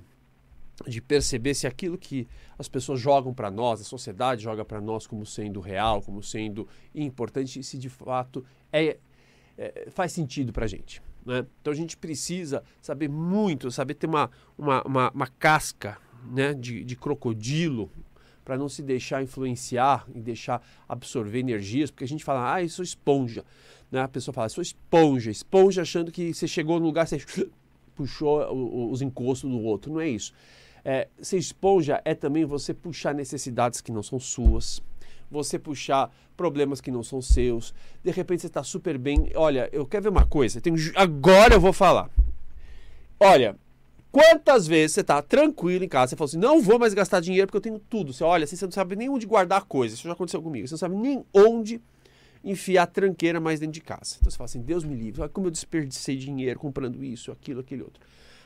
de 0.85 1.01
perceber 1.01 1.55
se 1.55 1.65
aquilo 1.65 1.97
que 1.97 2.27
as 2.55 2.69
pessoas 2.69 2.99
jogam 2.99 3.33
para 3.33 3.49
nós, 3.49 3.81
a 3.81 3.83
sociedade 3.83 4.43
joga 4.43 4.63
para 4.63 4.79
nós 4.79 5.07
como 5.07 5.25
sendo 5.25 5.59
real, 5.59 5.99
como 5.99 6.21
sendo 6.21 6.67
importante, 6.93 7.63
se 7.63 7.79
de 7.79 7.89
fato 7.89 8.45
é, 8.71 8.97
é 9.57 9.87
faz 9.89 10.11
sentido 10.11 10.53
para 10.53 10.65
a 10.65 10.67
gente. 10.67 11.01
Né? 11.25 11.45
Então 11.61 11.73
a 11.73 11.75
gente 11.75 11.97
precisa 11.97 12.63
saber 12.81 13.09
muito, 13.09 13.71
saber 13.71 13.95
ter 13.95 14.07
uma, 14.07 14.29
uma, 14.57 14.81
uma, 14.83 15.11
uma 15.11 15.27
casca 15.27 15.97
né, 16.31 16.53
de, 16.53 16.83
de 16.83 16.95
crocodilo 16.95 17.89
para 18.43 18.57
não 18.57 18.69
se 18.69 18.83
deixar 18.83 19.23
influenciar 19.23 20.05
e 20.13 20.21
deixar 20.21 20.61
absorver 20.87 21.39
energias, 21.39 21.89
porque 21.89 22.03
a 22.03 22.07
gente 22.07 22.23
fala, 22.23 22.53
ah, 22.53 22.61
eu 22.61 22.69
sou 22.69 22.83
esponja. 22.83 23.43
Né? 23.91 23.99
A 23.99 24.07
pessoa 24.07 24.33
fala, 24.33 24.47
sou 24.49 24.61
esponja, 24.61 25.31
esponja 25.31 25.81
achando 25.81 26.11
que 26.11 26.31
você 26.31 26.47
chegou 26.47 26.79
no 26.79 26.85
lugar, 26.85 27.07
você 27.07 27.17
puxou 27.95 28.91
os 28.91 29.01
encostos 29.01 29.49
do 29.49 29.59
outro. 29.59 29.91
Não 29.91 29.99
é 29.99 30.07
isso. 30.07 30.31
É, 30.83 31.07
ser 31.19 31.37
esponja 31.37 31.99
é 32.05 32.13
também 32.13 32.45
você 32.45 32.71
puxar 32.71 33.15
necessidades 33.15 33.81
que 33.81 33.91
não 33.91 34.03
são 34.03 34.19
suas, 34.19 34.83
você 35.35 35.59
puxar 35.59 36.11
problemas 36.35 36.81
que 36.81 36.91
não 36.91 37.03
são 37.03 37.21
seus. 37.21 37.73
De 38.03 38.11
repente 38.11 38.41
você 38.41 38.47
está 38.47 38.63
super 38.63 38.97
bem. 38.97 39.31
Olha, 39.35 39.69
eu 39.71 39.85
quero 39.85 40.03
ver 40.03 40.09
uma 40.09 40.25
coisa. 40.25 40.59
Tenho... 40.59 40.75
Agora 40.95 41.53
eu 41.53 41.59
vou 41.59 41.73
falar. 41.73 42.09
Olha, 43.19 43.55
quantas 44.11 44.67
vezes 44.67 44.93
você 44.93 45.01
está 45.01 45.21
tranquilo 45.21 45.83
em 45.83 45.87
casa, 45.87 46.11
você 46.11 46.15
fala 46.15 46.29
assim, 46.29 46.37
não 46.37 46.61
vou 46.61 46.79
mais 46.79 46.93
gastar 46.93 47.19
dinheiro 47.19 47.47
porque 47.47 47.57
eu 47.57 47.61
tenho 47.61 47.79
tudo. 47.79 48.13
Você 48.13 48.23
olha 48.23 48.43
assim, 48.45 48.55
você 48.55 48.65
não 48.65 48.71
sabe 48.71 48.95
nem 48.95 49.09
onde 49.09 49.25
guardar 49.25 49.65
coisas. 49.65 49.97
Isso 49.97 50.07
já 50.07 50.13
aconteceu 50.13 50.41
comigo. 50.41 50.67
Você 50.67 50.73
não 50.73 50.79
sabe 50.79 50.95
nem 50.95 51.23
onde 51.33 51.81
enfiar 52.43 52.83
a 52.83 52.87
tranqueira 52.87 53.39
mais 53.39 53.59
dentro 53.59 53.73
de 53.73 53.81
casa. 53.81 54.17
Então 54.19 54.29
você 54.29 54.37
fala 54.37 54.45
assim, 54.45 54.61
Deus 54.61 54.83
me 54.83 54.95
livre, 54.95 55.21
olha 55.21 55.29
como 55.29 55.47
eu 55.47 55.51
desperdicei 55.51 56.15
dinheiro 56.15 56.59
comprando 56.59 57.03
isso, 57.03 57.31
aquilo, 57.31 57.61
aquele 57.61 57.81
outro. 57.81 57.99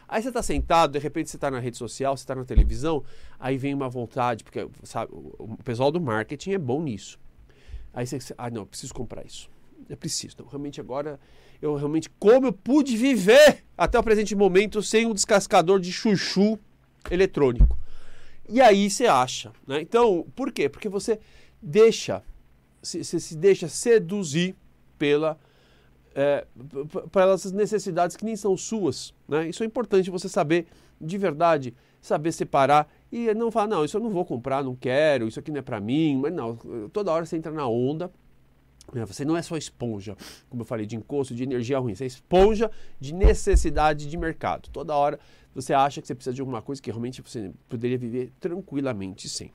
Aí 0.10 0.24
você 0.24 0.30
está 0.30 0.42
sentado, 0.42 0.94
de 0.94 1.00
repente 1.00 1.30
você 1.30 1.38
está 1.38 1.52
na 1.52 1.60
rede 1.60 1.78
social, 1.78 2.18
você 2.18 2.24
está 2.24 2.34
na 2.34 2.44
televisão, 2.44 3.04
aí 3.40 3.60
vem 3.60 3.76
uma 3.76 3.88
vontade, 3.88 4.44
porque 4.44 4.68
sabe, 4.84 5.12
o 5.14 5.56
pessoal 5.64 5.92
do 5.92 6.02
marketing 6.02 6.54
é 6.54 6.58
bom 6.58 6.82
nisso. 6.82 7.20
Aí 7.94 8.08
você, 8.08 8.20
ah 8.36 8.50
não, 8.50 8.64
eu 8.64 8.66
preciso 8.66 8.92
comprar 8.92 9.24
isso. 9.24 9.52
Eu 9.88 9.96
preciso. 9.96 10.34
Então, 10.34 10.48
realmente 10.48 10.82
agora, 10.82 11.20
eu 11.62 11.76
realmente, 11.76 12.10
como 12.18 12.48
eu 12.48 12.54
pude 12.54 12.98
viver 12.98 13.64
até 13.78 14.00
o 14.00 14.04
presente 14.04 14.36
momento 14.36 14.82
sem 14.82 15.06
um 15.06 15.14
descascador 15.14 15.80
de 15.80 15.92
chuchu 15.92 16.58
eletrônico. 17.10 17.78
E 18.48 18.60
aí 18.62 18.90
você 18.90 19.06
acha, 19.06 19.52
né? 19.68 19.80
Então, 19.80 20.26
por 20.36 20.52
quê? 20.52 20.68
Porque 20.68 20.90
você 20.90 21.20
deixa, 21.62 22.24
você 22.82 23.04
se, 23.04 23.38
deixa 23.38 23.68
seduzir 23.68 24.56
pela 24.98 25.38
é, 26.20 26.46
para 27.14 27.32
essas 27.32 27.54
necessidades 27.54 28.18
que 28.18 28.26
nem 28.26 28.36
são 28.36 28.58
suas. 28.58 29.14
Né? 29.26 29.48
Isso 29.48 29.64
é 29.64 29.66
importante 29.66 30.12
você 30.12 30.28
saber 30.28 30.68
de 31.00 31.18
verdade, 31.18 31.74
saber 32.02 32.34
separar 32.34 32.92
e 33.10 33.34
não 33.34 33.50
falar, 33.50 33.68
não, 33.68 33.86
isso 33.86 33.96
eu 33.96 34.02
não 34.02 34.10
vou 34.10 34.26
comprar, 34.26 34.62
não 34.62 34.76
quero, 34.76 35.30
isso 35.30 35.40
aqui 35.40 35.50
não 35.50 35.60
é 35.60 35.62
para 35.62 35.80
mim, 35.80 36.18
mas 36.18 36.34
não, 36.34 36.58
toda 36.92 37.10
hora 37.10 37.26
você 37.26 37.38
entra 37.38 37.54
na 37.54 37.66
onda. 37.66 38.12
Né? 38.92 39.06
Você 39.06 39.24
não 39.24 39.38
é 39.38 39.42
só 39.42 39.56
esponja, 39.56 40.18
como 40.50 40.64
eu 40.64 40.66
falei, 40.66 40.86
de 40.86 40.98
encosto, 40.98 41.34
de 41.34 41.44
energia 41.44 41.80
ruim. 41.80 41.96
Você 41.96 42.04
é 42.04 42.08
esponja 42.08 42.70
de 43.00 43.14
necessidade 43.14 44.06
de 44.06 44.18
mercado. 44.18 44.70
Toda 44.74 44.94
hora 44.94 45.18
você 45.56 45.74
acha 45.74 46.02
que 46.02 46.08
você 46.08 46.16
precisa 46.16 46.34
de 46.34 46.42
alguma 46.42 46.62
coisa 46.62 46.82
que 46.82 46.92
realmente 46.92 47.22
você 47.22 47.50
poderia 47.70 47.98
viver 47.98 48.34
tranquilamente 48.42 49.30
sem. 49.30 49.54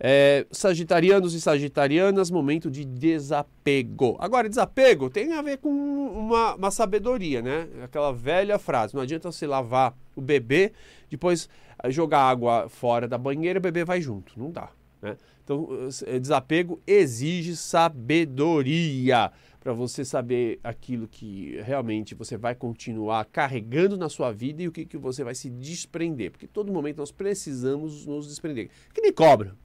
É, 0.00 0.46
sagitarianos 0.52 1.34
e 1.34 1.40
sagitarianas, 1.40 2.30
momento 2.30 2.70
de 2.70 2.84
desapego. 2.84 4.16
Agora, 4.20 4.48
desapego 4.48 5.10
tem 5.10 5.32
a 5.32 5.42
ver 5.42 5.58
com 5.58 5.70
uma, 5.70 6.54
uma 6.54 6.70
sabedoria, 6.70 7.42
né? 7.42 7.66
Aquela 7.82 8.12
velha 8.12 8.58
frase: 8.60 8.94
não 8.94 9.02
adianta 9.02 9.30
você 9.30 9.46
lavar 9.46 9.96
o 10.14 10.20
bebê, 10.20 10.72
depois 11.10 11.48
eh, 11.82 11.90
jogar 11.90 12.20
água 12.20 12.68
fora 12.68 13.08
da 13.08 13.18
banheira, 13.18 13.58
o 13.58 13.62
bebê 13.62 13.84
vai 13.84 14.00
junto. 14.00 14.38
Não 14.38 14.52
dá. 14.52 14.70
Né? 15.02 15.16
Então, 15.42 15.68
eh, 16.06 16.20
desapego 16.20 16.80
exige 16.86 17.56
sabedoria 17.56 19.32
para 19.58 19.72
você 19.72 20.04
saber 20.04 20.60
aquilo 20.62 21.08
que 21.08 21.60
realmente 21.62 22.14
você 22.14 22.36
vai 22.36 22.54
continuar 22.54 23.24
carregando 23.24 23.96
na 23.96 24.08
sua 24.08 24.30
vida 24.30 24.62
e 24.62 24.68
o 24.68 24.72
que, 24.72 24.84
que 24.84 24.96
você 24.96 25.24
vai 25.24 25.34
se 25.34 25.50
desprender. 25.50 26.30
Porque 26.30 26.46
todo 26.46 26.72
momento 26.72 26.98
nós 26.98 27.10
precisamos 27.10 28.06
nos 28.06 28.28
desprender. 28.28 28.70
Que 28.94 29.00
nem 29.00 29.12
cobra 29.12 29.56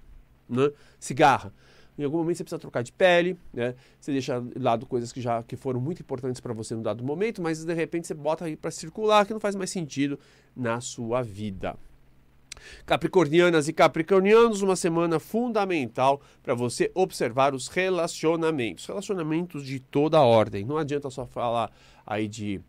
né? 0.49 0.71
cigarra. 0.99 1.53
Em 1.97 2.03
algum 2.03 2.17
momento 2.17 2.37
você 2.37 2.43
precisa 2.43 2.59
trocar 2.59 2.81
de 2.81 2.91
pele, 2.91 3.37
né? 3.53 3.75
Você 3.99 4.11
deixa 4.11 4.39
de 4.39 4.59
lado 4.59 4.85
coisas 4.85 5.11
que 5.11 5.21
já 5.21 5.43
que 5.43 5.55
foram 5.55 5.79
muito 5.79 6.01
importantes 6.01 6.41
para 6.41 6.53
você 6.53 6.73
no 6.75 6.81
dado 6.81 7.03
momento, 7.03 7.41
mas 7.41 7.63
de 7.63 7.73
repente 7.73 8.07
você 8.07 8.15
bota 8.15 8.45
aí 8.45 8.55
para 8.55 8.71
circular 8.71 9.25
que 9.25 9.33
não 9.33 9.39
faz 9.39 9.55
mais 9.55 9.69
sentido 9.69 10.17
na 10.55 10.81
sua 10.81 11.21
vida. 11.21 11.77
Capricornianas 12.85 13.67
e 13.67 13.73
capricornianos, 13.73 14.61
uma 14.61 14.75
semana 14.75 15.19
fundamental 15.19 16.21
para 16.41 16.53
você 16.53 16.91
observar 16.95 17.53
os 17.53 17.67
relacionamentos, 17.67 18.85
relacionamentos 18.85 19.65
de 19.65 19.79
toda 19.79 20.21
ordem. 20.21 20.65
Não 20.65 20.77
adianta 20.77 21.09
só 21.09 21.25
falar 21.25 21.71
aí 22.05 22.27
de 22.27 22.61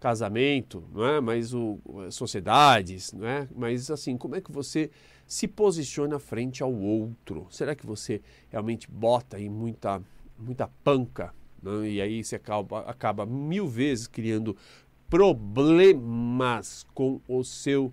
casamento, 0.00 0.82
não 0.92 1.06
é? 1.06 1.20
Mas 1.20 1.54
o 1.54 1.78
sociedades, 2.10 3.12
não 3.12 3.26
é? 3.26 3.48
Mas 3.54 3.90
assim, 3.90 4.16
como 4.16 4.34
é 4.34 4.40
que 4.40 4.50
você 4.50 4.90
se 5.32 5.48
posiciona 5.48 6.18
frente 6.18 6.62
ao 6.62 6.70
outro? 6.70 7.46
Será 7.48 7.74
que 7.74 7.86
você 7.86 8.20
realmente 8.50 8.86
bota 8.90 9.38
aí 9.38 9.48
muita, 9.48 10.02
muita 10.38 10.68
panca? 10.84 11.32
Né? 11.62 11.88
E 11.88 12.02
aí 12.02 12.22
você 12.22 12.36
acaba, 12.36 12.80
acaba 12.80 13.24
mil 13.24 13.66
vezes 13.66 14.06
criando 14.06 14.54
problemas 15.08 16.86
com 16.92 17.18
o 17.26 17.42
seu, 17.42 17.90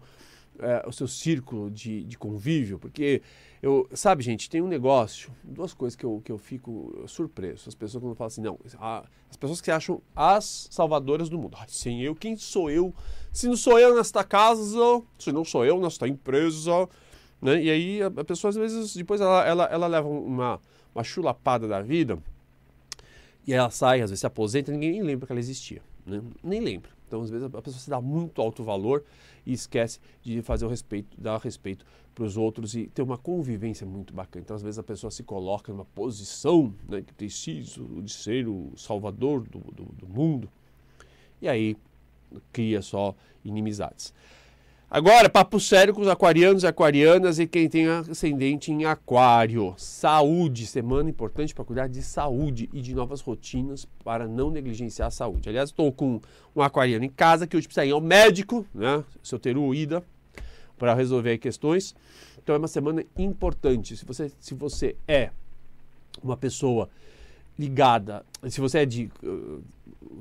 é, 0.59 0.83
o 0.85 0.91
seu 0.91 1.07
círculo 1.07 1.71
de, 1.71 2.03
de 2.03 2.17
convívio, 2.17 2.77
porque 2.77 3.21
eu, 3.63 3.87
sabe, 3.93 4.21
gente, 4.21 4.49
tem 4.49 4.61
um 4.61 4.67
negócio, 4.67 5.31
duas 5.41 5.73
coisas 5.73 5.95
que 5.95 6.05
eu, 6.05 6.21
que 6.21 6.33
eu 6.33 6.37
fico 6.37 7.05
surpreso. 7.07 7.69
As 7.69 7.75
pessoas 7.75 8.03
quando 8.03 8.15
falam 8.15 8.27
assim, 8.27 8.41
não, 8.41 8.59
a, 8.77 9.05
as 9.29 9.37
pessoas 9.37 9.61
que 9.61 9.71
acham 9.71 10.01
as 10.13 10.67
salvadoras 10.69 11.29
do 11.29 11.39
mundo. 11.39 11.55
Ah, 11.57 11.65
sem 11.69 12.01
eu, 12.01 12.13
quem 12.13 12.35
sou 12.35 12.69
eu? 12.69 12.93
Se 13.31 13.47
não 13.47 13.55
sou 13.55 13.79
eu 13.79 13.95
nesta 13.95 14.25
casa, 14.25 14.61
se 15.17 15.31
não 15.31 15.45
sou 15.45 15.63
eu 15.63 15.79
nesta 15.79 16.05
empresa, 16.05 16.89
né? 17.41 17.61
E 17.61 17.69
aí 17.69 18.01
a, 18.01 18.23
pessoa 18.23 18.49
às 18.49 18.55
vezes, 18.55 18.95
depois 18.95 19.21
ela, 19.21 19.45
ela, 19.45 19.65
ela 19.65 19.87
leva 19.87 20.07
uma, 20.07 20.59
uma 20.93 21.03
chulapada 21.03 21.67
da 21.67 21.81
vida 21.81 22.17
e 23.45 23.53
ela 23.53 23.69
sai, 23.69 24.01
às 24.01 24.09
vezes 24.09 24.19
se 24.21 24.27
aposenta, 24.27 24.71
ninguém 24.71 24.91
nem 24.91 25.03
lembra 25.03 25.25
que 25.25 25.31
ela 25.31 25.39
existia. 25.39 25.81
Né? 26.05 26.21
Nem 26.43 26.59
lembra. 26.59 26.89
Então, 27.07 27.21
às 27.21 27.29
vezes, 27.29 27.45
a 27.45 27.61
pessoa 27.61 27.79
se 27.79 27.89
dá 27.89 27.99
muito 27.99 28.39
alto 28.39 28.63
valor 28.63 29.03
e 29.43 29.51
esquece 29.51 29.99
de 30.21 30.43
fazer 30.43 30.65
o 30.65 30.69
respeito, 30.69 31.19
dar 31.19 31.39
respeito 31.39 31.83
para 32.13 32.23
os 32.23 32.37
outros 32.37 32.75
e 32.75 32.85
ter 32.85 33.01
uma 33.01 33.17
convivência 33.17 33.85
muito 33.87 34.13
bacana. 34.13 34.43
Então, 34.43 34.55
às 34.55 34.61
vezes, 34.61 34.77
a 34.77 34.83
pessoa 34.83 35.09
se 35.09 35.23
coloca 35.23 35.71
numa 35.71 35.85
posição 35.85 36.71
né, 36.87 37.01
que 37.01 37.13
preciso 37.13 37.83
de 38.03 38.13
ser 38.13 38.47
o 38.47 38.71
salvador 38.75 39.41
do, 39.41 39.59
do, 39.59 39.85
do 39.85 40.07
mundo 40.07 40.47
e 41.41 41.47
aí 41.47 41.75
cria 42.51 42.81
só 42.81 43.15
inimizades. 43.43 44.13
Agora, 44.91 45.29
papo 45.29 45.59
sério 45.59 45.93
com 45.93 46.01
os 46.01 46.07
aquarianos 46.07 46.63
e 46.63 46.67
aquarianas 46.67 47.37
e 47.37 47.45
quem 47.45 47.69
tem 47.69 47.87
ascendente 47.87 48.71
em 48.71 48.85
aquário. 48.85 49.75
Saúde, 49.77 50.65
semana 50.65 51.11
importante 51.11 51.53
para 51.53 51.63
cuidar 51.63 51.85
de 51.85 52.01
saúde 52.01 52.67
e 52.73 52.81
de 52.81 52.95
novas 52.95 53.21
rotinas 53.21 53.85
para 54.03 54.27
não 54.27 54.49
negligenciar 54.49 55.09
a 55.09 55.11
saúde. 55.11 55.47
Aliás, 55.47 55.69
estou 55.69 55.91
com 55.91 56.19
um 56.55 56.61
aquariano 56.63 57.05
em 57.05 57.09
casa 57.09 57.45
que 57.45 57.55
hoje 57.55 57.67
precisa 57.67 57.85
ir 57.85 57.91
ao 57.91 58.01
médico, 58.01 58.65
né? 58.73 59.03
Seu 59.21 59.37
Teru 59.37 59.75
Ida, 59.75 60.03
para 60.75 60.95
resolver 60.95 61.37
questões. 61.37 61.95
Então 62.41 62.55
é 62.55 62.57
uma 62.57 62.67
semana 62.67 63.05
importante. 63.15 63.95
Se 63.95 64.03
você, 64.03 64.31
se 64.39 64.55
você 64.55 64.95
é 65.07 65.29
uma 66.23 66.35
pessoa 66.35 66.89
ligada, 67.59 68.25
se 68.47 68.59
você 68.59 68.79
é 68.79 68.85
de 68.87 69.07
uh, 69.21 69.63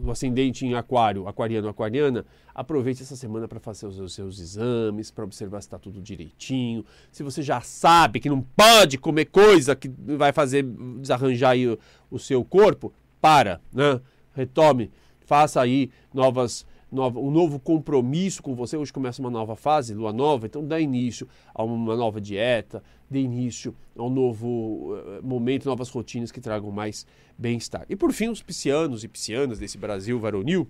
o 0.03 0.11
ascendente 0.11 0.67
em 0.67 0.75
aquário, 0.75 1.27
aquariano, 1.27 1.69
aquariana, 1.69 2.25
aproveite 2.55 3.03
essa 3.03 3.17
semana 3.17 3.49
para 3.49 3.61
fazer 3.61 3.87
os, 3.87 4.13
seus 4.13 4.39
exames, 4.39 5.11
para 5.11 5.25
observar 5.25 5.61
se 5.61 5.67
está 5.67 5.79
tudo 5.79 6.01
direitinho. 6.01 6.85
Se 7.11 7.23
você 7.23 7.43
já 7.43 7.61
sabe 7.61 8.21
que 8.21 8.29
não 8.29 8.43
pode 8.43 8.99
comer 8.99 9.27
coisa 9.27 9.75
que 9.75 9.89
vai 9.89 10.33
fazer 10.33 10.63
desarranjar 11.01 11.57
o, 11.57 11.79
o 12.11 12.19
seu 12.19 12.45
corpo, 12.45 12.93
para, 13.21 13.61
né? 13.73 14.01
Retome, 14.35 14.91
faça 15.21 15.61
aí 15.61 15.91
novas 16.15 16.65
nova, 16.91 17.21
um 17.21 17.31
novo 17.31 17.59
compromisso 17.59 18.43
com 18.43 18.55
você. 18.55 18.77
Hoje 18.77 18.93
começa 18.93 19.21
uma 19.21 19.31
nova 19.31 19.55
fase, 19.55 19.95
lua 19.95 20.13
nova, 20.13 20.47
então 20.47 20.65
dá 20.65 20.81
início 20.81 21.29
a 21.55 21.63
uma 21.63 21.97
nova 21.97 22.21
dieta, 22.21 22.83
dê 23.09 23.21
início 23.21 23.75
a 23.97 24.03
um 24.03 24.11
novo 24.11 24.95
uh, 24.95 25.23
momento, 25.23 25.67
novas 25.67 25.89
rotinas 25.89 26.33
que 26.33 26.41
tragam 26.41 26.71
mais 26.71 27.07
bem-estar. 27.37 27.85
E 27.89 27.97
por 27.97 28.13
fim, 28.13 28.29
os 28.29 28.43
piscianos 28.43 29.05
e 29.05 29.09
piscianas 29.09 29.59
desse 29.59 29.79
Brasil 29.79 30.19
varonil 30.19 30.67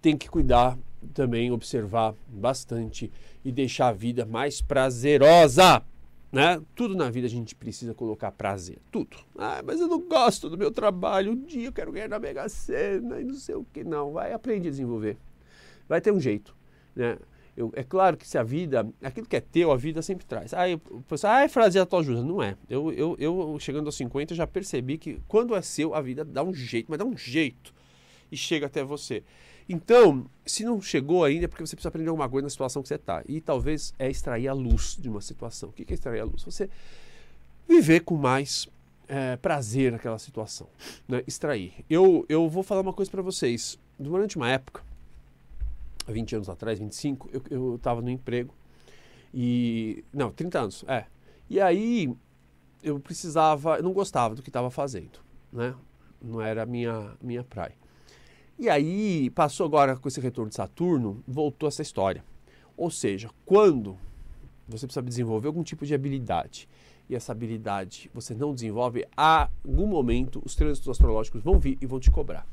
têm 0.00 0.16
que 0.16 0.28
cuidar 0.28 0.78
também, 1.12 1.50
observar 1.50 2.14
bastante 2.28 3.10
e 3.44 3.52
deixar 3.52 3.88
a 3.88 3.92
vida 3.92 4.24
mais 4.24 4.60
prazerosa. 4.60 5.82
Né? 6.34 6.60
Tudo 6.74 6.96
na 6.96 7.08
vida 7.10 7.26
a 7.26 7.30
gente 7.30 7.54
precisa 7.54 7.94
colocar 7.94 8.32
prazer, 8.32 8.78
tudo. 8.90 9.16
Ah, 9.38 9.62
mas 9.64 9.80
eu 9.80 9.86
não 9.86 10.00
gosto 10.00 10.50
do 10.50 10.58
meu 10.58 10.70
trabalho, 10.70 11.32
um 11.32 11.44
dia 11.44 11.66
eu 11.68 11.72
quero 11.72 11.92
ganhar 11.92 12.08
na 12.08 12.18
Mega 12.18 12.48
Sena 12.48 13.20
e 13.20 13.24
não 13.24 13.34
sei 13.34 13.54
o 13.54 13.64
que. 13.72 13.84
Não, 13.84 14.12
vai, 14.12 14.32
aprende 14.32 14.66
a 14.68 14.70
desenvolver. 14.70 15.16
Vai 15.88 16.00
ter 16.00 16.12
um 16.12 16.20
jeito, 16.20 16.54
né? 16.94 17.18
Eu, 17.56 17.70
é 17.74 17.84
claro 17.84 18.16
que 18.16 18.26
se 18.26 18.36
a 18.36 18.42
vida, 18.42 18.84
aquilo 19.00 19.28
que 19.28 19.36
é 19.36 19.40
teu, 19.40 19.70
a 19.70 19.76
vida 19.76 20.02
sempre 20.02 20.26
traz. 20.26 20.52
Aí 20.52 20.74
o 20.74 21.02
pessoal, 21.02 21.34
ah, 21.34 21.42
é 21.42 21.48
frase 21.48 21.78
da 21.78 21.86
tua 21.86 22.00
ajuda. 22.00 22.22
Não 22.24 22.42
é. 22.42 22.56
Eu, 22.68 22.92
eu, 22.92 23.16
eu, 23.16 23.56
chegando 23.60 23.86
aos 23.86 23.94
50, 23.94 24.34
já 24.34 24.44
percebi 24.44 24.98
que 24.98 25.20
quando 25.28 25.54
é 25.54 25.62
seu, 25.62 25.94
a 25.94 26.00
vida 26.00 26.24
dá 26.24 26.42
um 26.42 26.52
jeito, 26.52 26.86
mas 26.88 26.98
dá 26.98 27.04
um 27.04 27.16
jeito 27.16 27.72
e 28.30 28.36
chega 28.36 28.66
até 28.66 28.82
você. 28.82 29.22
Então, 29.68 30.26
se 30.44 30.64
não 30.64 30.80
chegou 30.80 31.24
ainda, 31.24 31.46
é 31.46 31.48
porque 31.48 31.64
você 31.64 31.74
precisa 31.74 31.88
aprender 31.88 32.08
alguma 32.08 32.28
coisa 32.28 32.44
na 32.44 32.50
situação 32.50 32.82
que 32.82 32.88
você 32.88 32.96
está. 32.96 33.22
E 33.26 33.40
talvez 33.40 33.94
é 33.98 34.10
extrair 34.10 34.48
a 34.48 34.52
luz 34.52 34.96
de 34.98 35.08
uma 35.08 35.20
situação. 35.20 35.70
O 35.70 35.72
que 35.72 35.90
é 35.90 35.94
extrair 35.94 36.20
a 36.20 36.24
luz? 36.24 36.42
Você 36.42 36.68
viver 37.66 38.00
com 38.00 38.16
mais 38.16 38.68
é, 39.08 39.36
prazer 39.36 39.92
naquela 39.92 40.18
situação. 40.18 40.68
Né? 41.08 41.22
Extrair. 41.26 41.72
Eu, 41.88 42.26
eu 42.28 42.48
vou 42.48 42.62
falar 42.62 42.82
uma 42.82 42.92
coisa 42.92 43.10
para 43.10 43.22
vocês. 43.22 43.78
Durante 43.98 44.36
uma 44.36 44.50
época, 44.50 44.82
20 46.06 46.36
anos 46.36 46.48
atrás, 46.48 46.78
25, 46.78 47.30
eu 47.50 47.76
estava 47.76 48.02
no 48.02 48.10
emprego 48.10 48.54
e. 49.32 50.04
Não, 50.12 50.30
30 50.30 50.58
anos, 50.58 50.84
é. 50.86 51.06
E 51.48 51.60
aí 51.60 52.14
eu 52.82 53.00
precisava, 53.00 53.76
eu 53.76 53.82
não 53.82 53.92
gostava 53.92 54.34
do 54.34 54.42
que 54.42 54.50
estava 54.50 54.70
fazendo, 54.70 55.20
né? 55.52 55.74
Não 56.20 56.40
era 56.40 56.62
a 56.62 56.66
minha, 56.66 57.12
minha 57.22 57.42
praia. 57.42 57.74
E 58.58 58.68
aí 58.68 59.30
passou 59.30 59.66
agora 59.66 59.96
com 59.96 60.06
esse 60.06 60.20
retorno 60.20 60.48
de 60.48 60.54
Saturno, 60.54 61.22
voltou 61.26 61.68
essa 61.68 61.82
história. 61.82 62.24
Ou 62.76 62.90
seja, 62.90 63.28
quando 63.44 63.98
você 64.68 64.86
precisa 64.86 65.02
desenvolver 65.02 65.48
algum 65.48 65.62
tipo 65.62 65.84
de 65.84 65.94
habilidade 65.94 66.68
e 67.08 67.14
essa 67.14 67.32
habilidade 67.32 68.10
você 68.14 68.34
não 68.34 68.54
desenvolve, 68.54 69.06
a 69.16 69.50
algum 69.64 69.86
momento 69.86 70.40
os 70.44 70.54
trânsitos 70.54 70.88
astrológicos 70.88 71.42
vão 71.42 71.58
vir 71.58 71.76
e 71.80 71.86
vão 71.86 71.98
te 71.98 72.10
cobrar. 72.10 72.46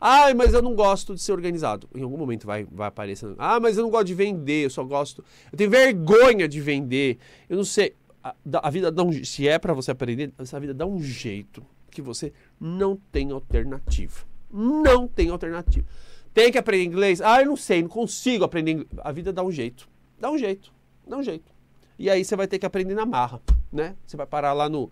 Ah, 0.00 0.32
mas 0.34 0.54
eu 0.54 0.62
não 0.62 0.76
gosto 0.76 1.14
de 1.14 1.20
ser 1.20 1.32
organizado. 1.32 1.88
Em 1.94 2.02
algum 2.02 2.16
momento 2.16 2.46
vai, 2.46 2.64
vai 2.70 2.86
aparecer. 2.86 3.34
Ah, 3.36 3.58
mas 3.58 3.76
eu 3.76 3.82
não 3.82 3.90
gosto 3.90 4.06
de 4.06 4.14
vender, 4.14 4.66
eu 4.66 4.70
só 4.70 4.84
gosto. 4.84 5.24
Eu 5.50 5.58
tenho 5.58 5.70
vergonha 5.70 6.46
de 6.46 6.60
vender. 6.60 7.18
Eu 7.48 7.56
não 7.56 7.64
sei. 7.64 7.96
A, 8.22 8.34
a 8.62 8.70
vida 8.70 8.92
dá 8.92 9.02
um, 9.02 9.24
se 9.24 9.48
é 9.48 9.58
para 9.58 9.72
você 9.72 9.90
aprender, 9.90 10.32
essa 10.38 10.60
vida 10.60 10.72
dá 10.72 10.86
um 10.86 11.02
jeito 11.02 11.66
que 11.90 12.00
você 12.00 12.32
não 12.60 12.96
tem 13.10 13.32
alternativa. 13.32 14.24
Não 14.50 15.06
tem 15.06 15.30
alternativa. 15.30 15.86
Tem 16.32 16.52
que 16.52 16.58
aprender 16.58 16.84
inglês? 16.84 17.20
Ah, 17.20 17.40
eu 17.40 17.46
não 17.46 17.56
sei, 17.56 17.82
não 17.82 17.88
consigo 17.88 18.44
aprender 18.44 18.72
inglês. 18.72 18.90
A 18.98 19.12
vida 19.12 19.32
dá 19.32 19.42
um 19.42 19.50
jeito. 19.50 19.88
Dá 20.18 20.30
um 20.30 20.38
jeito. 20.38 20.72
Dá 21.06 21.16
um 21.16 21.22
jeito. 21.22 21.52
E 21.98 22.08
aí 22.08 22.24
você 22.24 22.36
vai 22.36 22.46
ter 22.46 22.58
que 22.58 22.66
aprender 22.66 22.94
na 22.94 23.04
marra, 23.04 23.40
né? 23.72 23.96
Você 24.06 24.16
vai 24.16 24.26
parar 24.26 24.52
lá 24.52 24.68
no, 24.68 24.90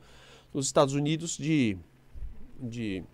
nos 0.52 0.66
Estados 0.66 0.94
Unidos 0.94 1.36
de, 1.36 1.76
de 2.60 3.04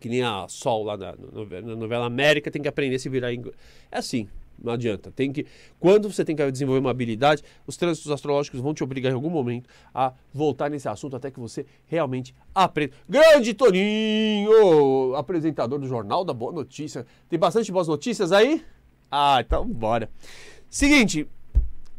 que 0.00 0.08
nem 0.08 0.22
a 0.22 0.46
Sol 0.48 0.84
lá 0.84 0.96
na, 0.96 1.14
na 1.62 1.76
novela 1.76 2.06
América, 2.06 2.50
tem 2.50 2.62
que 2.62 2.68
aprender 2.68 2.96
a 2.96 2.98
se 2.98 3.08
virar 3.08 3.32
inglês. 3.32 3.56
É 3.90 3.98
assim, 3.98 4.28
não 4.62 4.72
adianta. 4.72 5.10
Tem 5.10 5.32
que, 5.32 5.46
quando 5.78 6.10
você 6.10 6.24
tem 6.24 6.36
que 6.36 6.50
desenvolver 6.50 6.80
uma 6.80 6.90
habilidade, 6.90 7.42
os 7.66 7.76
trânsitos 7.76 8.10
astrológicos 8.10 8.60
vão 8.60 8.74
te 8.74 8.84
obrigar 8.84 9.12
em 9.12 9.14
algum 9.14 9.30
momento 9.30 9.68
a 9.94 10.12
voltar 10.32 10.70
nesse 10.70 10.88
assunto 10.88 11.16
até 11.16 11.30
que 11.30 11.40
você 11.40 11.66
realmente 11.86 12.34
aprenda. 12.54 12.92
Grande 13.08 13.54
Toninho, 13.54 15.14
apresentador 15.14 15.78
do 15.78 15.86
Jornal 15.86 16.24
da 16.24 16.32
Boa 16.32 16.52
Notícia. 16.52 17.06
Tem 17.28 17.38
bastante 17.38 17.70
boas 17.72 17.88
notícias 17.88 18.32
aí? 18.32 18.64
Ah, 19.10 19.40
então 19.40 19.66
bora. 19.66 20.10
Seguinte, 20.70 21.26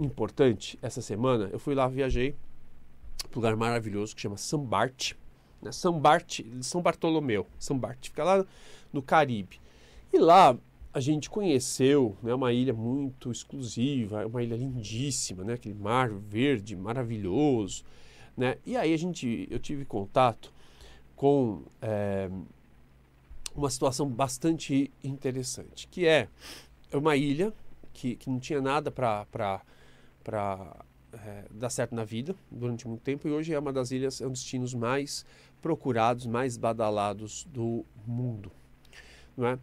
importante 0.00 0.78
essa 0.80 1.02
semana. 1.02 1.50
Eu 1.52 1.58
fui 1.58 1.74
lá, 1.74 1.88
viajei 1.88 2.36
para 3.28 3.32
um 3.32 3.36
lugar 3.36 3.56
maravilhoso 3.56 4.14
que 4.14 4.22
chama 4.22 4.36
Sambarte 4.36 5.16
né? 5.60 5.72
São, 5.72 5.98
Bart, 5.98 6.40
São 6.62 6.80
Bartolomeu, 6.80 7.46
São 7.58 7.78
Bart, 7.78 8.08
fica 8.08 8.24
lá 8.24 8.44
no 8.92 9.02
Caribe. 9.02 9.60
E 10.12 10.18
lá 10.18 10.56
a 10.92 11.00
gente 11.00 11.28
conheceu 11.28 12.16
né, 12.22 12.34
uma 12.34 12.52
ilha 12.52 12.72
muito 12.72 13.30
exclusiva, 13.30 14.26
uma 14.26 14.42
ilha 14.42 14.56
lindíssima, 14.56 15.44
né, 15.44 15.54
aquele 15.54 15.74
mar 15.74 16.10
verde 16.10 16.74
maravilhoso. 16.74 17.84
Né? 18.36 18.56
E 18.64 18.76
aí 18.76 18.92
a 18.92 18.96
gente, 18.96 19.46
eu 19.50 19.58
tive 19.58 19.84
contato 19.84 20.52
com 21.14 21.62
é, 21.82 22.30
uma 23.54 23.68
situação 23.68 24.08
bastante 24.08 24.90
interessante, 25.02 25.88
que 25.88 26.06
é 26.06 26.28
uma 26.92 27.16
ilha 27.16 27.52
que, 27.92 28.16
que 28.16 28.30
não 28.30 28.38
tinha 28.38 28.60
nada 28.60 28.90
para 28.90 29.26
é, 31.12 31.44
dar 31.50 31.70
certo 31.70 31.94
na 31.94 32.04
vida 32.04 32.34
durante 32.50 32.86
muito 32.86 33.02
tempo 33.02 33.26
e 33.26 33.30
hoje 33.30 33.52
é 33.52 33.58
uma 33.58 33.72
das 33.72 33.90
ilhas, 33.90 34.20
é 34.20 34.26
um 34.26 34.30
dos 34.30 34.40
destinos 34.40 34.74
mais 34.74 35.26
procurados, 35.60 36.26
mais 36.26 36.56
badalados 36.56 37.44
do 37.52 37.84
mundo. 38.06 38.50
Não 39.36 39.46
é? 39.46 39.58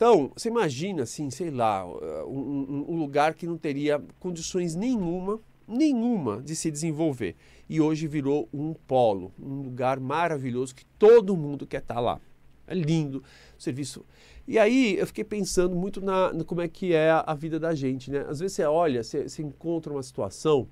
Então, 0.00 0.32
você 0.34 0.48
imagina 0.48 1.02
assim, 1.02 1.28
sei 1.28 1.50
lá, 1.50 1.86
um, 2.24 2.86
um, 2.88 2.96
lugar 2.96 3.34
que 3.34 3.46
não 3.46 3.58
teria 3.58 4.02
condições 4.18 4.74
nenhuma, 4.74 5.38
nenhuma 5.68 6.40
de 6.40 6.56
se 6.56 6.70
desenvolver. 6.70 7.36
E 7.68 7.82
hoje 7.82 8.06
virou 8.06 8.48
um 8.50 8.72
polo, 8.72 9.30
um 9.38 9.60
lugar 9.60 10.00
maravilhoso 10.00 10.74
que 10.74 10.86
todo 10.98 11.36
mundo 11.36 11.66
quer 11.66 11.82
estar 11.82 12.00
lá. 12.00 12.18
É 12.66 12.74
lindo 12.74 13.22
o 13.58 13.62
serviço. 13.62 14.02
E 14.48 14.58
aí 14.58 14.96
eu 14.96 15.06
fiquei 15.06 15.22
pensando 15.22 15.76
muito 15.76 16.00
na, 16.00 16.32
na 16.32 16.44
como 16.44 16.62
é 16.62 16.68
que 16.68 16.94
é 16.94 17.10
a, 17.10 17.20
a, 17.26 17.34
vida 17.34 17.60
da 17.60 17.74
gente, 17.74 18.10
né? 18.10 18.24
Às 18.26 18.40
vezes 18.40 18.56
você 18.56 18.64
olha, 18.64 19.02
você, 19.02 19.28
você 19.28 19.42
encontra 19.42 19.92
uma 19.92 20.02
situação 20.02 20.66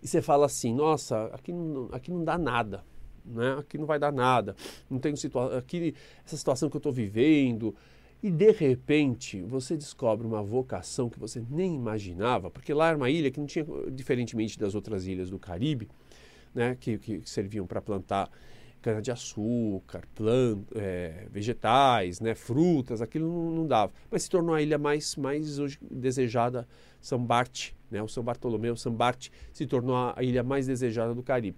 e 0.00 0.06
você 0.06 0.22
fala 0.22 0.46
assim, 0.46 0.72
nossa, 0.72 1.24
aqui 1.32 1.52
não, 1.52 1.88
aqui 1.90 2.08
não 2.12 2.22
dá 2.22 2.38
nada 2.38 2.84
né? 3.24 3.56
aqui 3.58 3.78
não 3.78 3.86
vai 3.86 3.98
dar 3.98 4.12
nada, 4.12 4.54
não 4.88 4.98
tenho 4.98 5.16
situação, 5.16 5.56
aqui 5.58 5.94
essa 6.24 6.36
situação 6.36 6.68
que 6.68 6.76
eu 6.76 6.80
estou 6.80 6.92
vivendo. 6.92 7.74
E 8.22 8.30
de 8.30 8.50
repente 8.50 9.40
você 9.42 9.76
descobre 9.76 10.26
uma 10.26 10.42
vocação 10.42 11.08
que 11.08 11.18
você 11.18 11.42
nem 11.50 11.74
imaginava, 11.74 12.50
porque 12.50 12.74
lá 12.74 12.88
era 12.88 12.96
uma 12.96 13.08
ilha 13.08 13.30
que 13.30 13.40
não 13.40 13.46
tinha, 13.46 13.64
diferentemente 13.90 14.58
das 14.58 14.74
outras 14.74 15.06
ilhas 15.06 15.30
do 15.30 15.38
Caribe, 15.38 15.88
né, 16.54 16.76
que, 16.78 16.98
que 16.98 17.22
serviam 17.24 17.66
para 17.66 17.80
plantar 17.80 18.30
cana-de-açúcar, 18.82 20.02
é, 20.74 21.26
vegetais, 21.30 22.20
né, 22.20 22.34
frutas, 22.34 23.00
aquilo 23.00 23.26
não, 23.26 23.50
não, 23.52 23.66
dava. 23.66 23.92
Mas 24.10 24.24
se 24.24 24.30
tornou 24.30 24.54
a 24.54 24.60
ilha 24.60 24.78
mais, 24.78 25.16
mais 25.16 25.58
hoje 25.58 25.78
desejada, 25.90 26.68
São 27.00 27.22
Bart, 27.24 27.72
né, 27.90 28.02
o 28.02 28.08
São 28.08 28.22
Bartolomeu, 28.22 28.76
São 28.76 28.92
Bart 28.92 29.28
se 29.52 29.66
tornou 29.66 29.96
a 29.96 30.22
ilha 30.22 30.42
mais 30.42 30.66
desejada 30.66 31.14
do 31.14 31.22
Caribe 31.22 31.56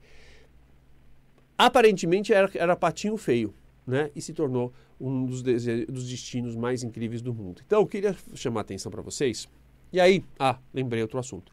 aparentemente 1.66 2.32
era, 2.32 2.50
era 2.54 2.76
patinho 2.76 3.16
feio, 3.16 3.54
né? 3.86 4.10
E 4.14 4.20
se 4.20 4.32
tornou 4.32 4.72
um 5.00 5.24
dos, 5.24 5.42
dos 5.42 6.08
destinos 6.08 6.56
mais 6.56 6.82
incríveis 6.82 7.22
do 7.22 7.32
mundo. 7.32 7.62
Então, 7.64 7.80
eu 7.80 7.86
queria 7.86 8.16
chamar 8.34 8.60
a 8.60 8.62
atenção 8.62 8.90
para 8.90 9.02
vocês. 9.02 9.48
E 9.92 10.00
aí, 10.00 10.24
ah, 10.38 10.58
lembrei 10.72 11.02
outro 11.02 11.18
assunto. 11.18 11.52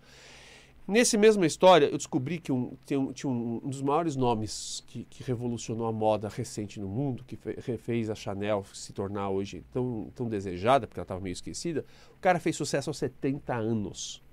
Nesse 0.88 1.18
mesma 1.18 1.46
história, 1.46 1.86
eu 1.86 1.98
descobri 1.98 2.40
que 2.40 2.52
um, 2.52 2.76
um, 2.92 3.14
tinha 3.14 3.30
um, 3.30 3.62
um, 3.64 3.70
dos 3.70 3.84
maiores 3.84 4.16
nomes 4.16 4.84
que, 4.88 5.04
que, 5.04 5.22
revolucionou 5.22 5.86
a 5.86 5.92
moda 5.92 6.28
recente 6.28 6.80
no 6.80 6.88
mundo, 6.88 7.24
que 7.24 7.38
fez 7.78 8.10
a 8.10 8.16
Chanel 8.16 8.66
se 8.74 8.92
tornar 8.92 9.30
hoje 9.30 9.64
tão, 9.72 10.12
tão 10.16 10.28
desejada, 10.28 10.88
porque 10.88 11.00
ela 11.00 11.04
estava 11.04 11.22
meio 11.22 11.34
esquecida. 11.34 11.86
O 12.18 12.20
cara 12.20 12.40
fez 12.40 12.56
sucesso 12.56 12.90
aos 12.90 12.98
70 12.98 13.54
anos. 13.54 14.24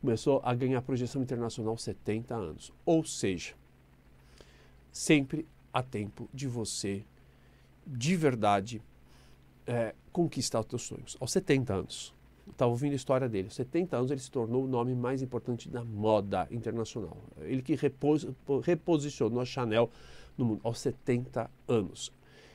Começou 0.00 0.40
a 0.44 0.54
ganhar 0.54 0.80
projeção 0.82 1.20
internacional 1.20 1.72
aos 1.72 1.82
70 1.82 2.36
anos. 2.36 2.72
Ou 2.84 3.04
seja, 3.04 3.54
sempre 4.96 5.46
há 5.70 5.82
tempo 5.82 6.26
de 6.32 6.48
você, 6.48 7.04
de 7.86 8.16
verdade, 8.16 8.80
é, 9.66 9.94
conquistar 10.10 10.60
os 10.60 10.66
teus 10.66 10.82
sonhos. 10.82 11.18
Aos 11.20 11.32
70 11.32 11.74
anos, 11.74 12.14
estava 12.50 12.70
ouvindo 12.70 12.94
a 12.94 12.96
história 12.96 13.28
dele, 13.28 13.48
aos 13.48 13.54
70 13.56 13.94
anos 13.94 14.10
ele 14.10 14.20
se 14.20 14.30
tornou 14.30 14.64
o 14.64 14.66
nome 14.66 14.94
mais 14.94 15.20
importante 15.20 15.68
da 15.68 15.84
moda 15.84 16.48
internacional. 16.50 17.14
Ele 17.42 17.60
que 17.60 17.74
repos, 17.74 18.26
reposicionou 18.62 19.38
a 19.42 19.44
Chanel 19.44 19.90
no 20.38 20.46
mundo, 20.46 20.60
aos 20.64 20.80
70 20.80 21.50
anos. 21.68 22.10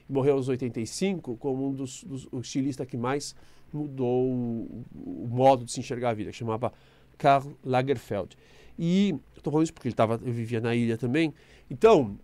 Morreu 0.10 0.34
aos 0.34 0.50
85 0.50 1.38
como 1.38 1.70
um 1.70 1.74
dos, 1.74 2.04
dos 2.04 2.28
estilistas 2.44 2.88
que 2.88 2.98
mais 2.98 3.36
mudou 3.72 4.28
o, 4.28 4.84
o, 4.96 5.28
modo 5.30 5.64
de 5.64 5.72
se 5.72 5.80
enxergar 5.80 6.10
a 6.10 6.14
vida, 6.16 6.32
que 6.32 6.38
chamava 6.38 6.74
Karl 7.20 7.52
Lagerfeld. 7.64 8.36
E 8.80 9.16
estou 9.38 9.52
falando 9.52 9.66
isso 9.66 9.74
porque 9.74 9.88
ele, 9.88 9.96
tava, 9.96 10.20
ele 10.24 10.32
vivia 10.32 10.60
na 10.60 10.74
ilha 10.74 10.98
também. 10.98 11.32
Então, 11.70 12.18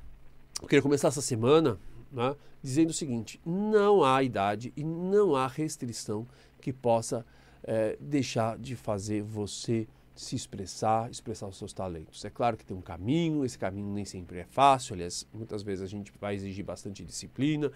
eu 0.62 0.68
queria 0.68 0.82
começar 0.82 1.10
essa 1.10 1.22
semana 1.22 1.80
né, 2.12 2.36
dizendo 2.62 2.90
o 2.90 2.94
seguinte: 2.94 3.40
não 3.46 4.04
há 4.04 4.24
idade 4.24 4.74
e 4.76 4.84
não 4.84 5.36
há 5.36 5.48
restrição 5.48 6.28
que 6.60 6.74
possa 6.74 7.26
é, 7.64 7.98
deixar 8.00 8.58
de 8.58 8.76
fazer 8.76 9.22
você 9.22 9.88
se 10.16 10.36
expressar, 10.36 11.12
expressar 11.12 11.48
os 11.48 11.58
seus 11.58 11.72
talentos. 11.72 12.26
É 12.26 12.30
claro 12.30 12.58
que 12.58 12.66
tem 12.66 12.76
um 12.76 12.82
caminho, 12.82 13.46
esse 13.46 13.58
caminho 13.58 13.94
nem 13.94 14.04
sempre 14.04 14.40
é 14.40 14.46
fácil, 14.46 14.96
aliás, 14.96 15.28
muitas 15.32 15.62
vezes 15.62 15.84
a 15.84 15.88
gente 15.88 16.12
vai 16.20 16.34
exigir 16.34 16.66
bastante 16.66 17.06
disciplina, 17.06 17.72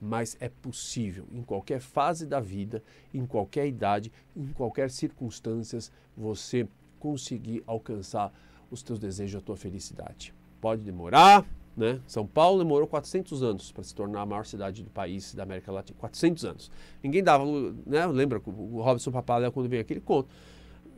mas 0.00 0.36
é 0.40 0.48
possível 0.48 1.24
em 1.32 1.42
qualquer 1.42 1.80
fase 1.80 2.26
da 2.26 2.40
vida, 2.40 2.82
em 3.12 3.24
qualquer 3.24 3.68
idade, 3.68 4.12
em 4.36 4.48
qualquer 4.48 4.90
circunstâncias, 4.90 5.92
você 6.16 6.66
conseguir 6.98 7.62
alcançar 7.64 8.32
os 8.70 8.82
teus 8.82 8.98
desejos, 8.98 9.40
a 9.40 9.44
tua 9.44 9.56
felicidade. 9.56 10.34
Pode 10.60 10.82
demorar, 10.82 11.46
né? 11.76 12.00
São 12.06 12.26
Paulo 12.26 12.62
demorou 12.62 12.86
400 12.86 13.42
anos 13.42 13.72
para 13.72 13.82
se 13.82 13.94
tornar 13.94 14.22
a 14.22 14.26
maior 14.26 14.46
cidade 14.46 14.82
do 14.82 14.90
país 14.90 15.34
da 15.34 15.42
América 15.42 15.72
Latina. 15.72 15.98
400 15.98 16.44
anos. 16.44 16.70
Ninguém 17.02 17.22
dava, 17.22 17.44
né? 17.86 18.06
Lembra 18.06 18.40
o 18.46 18.80
Robson 18.80 19.10
Papaléu 19.10 19.50
quando 19.50 19.68
veio 19.68 19.82
aquele 19.82 20.00
conto 20.00 20.28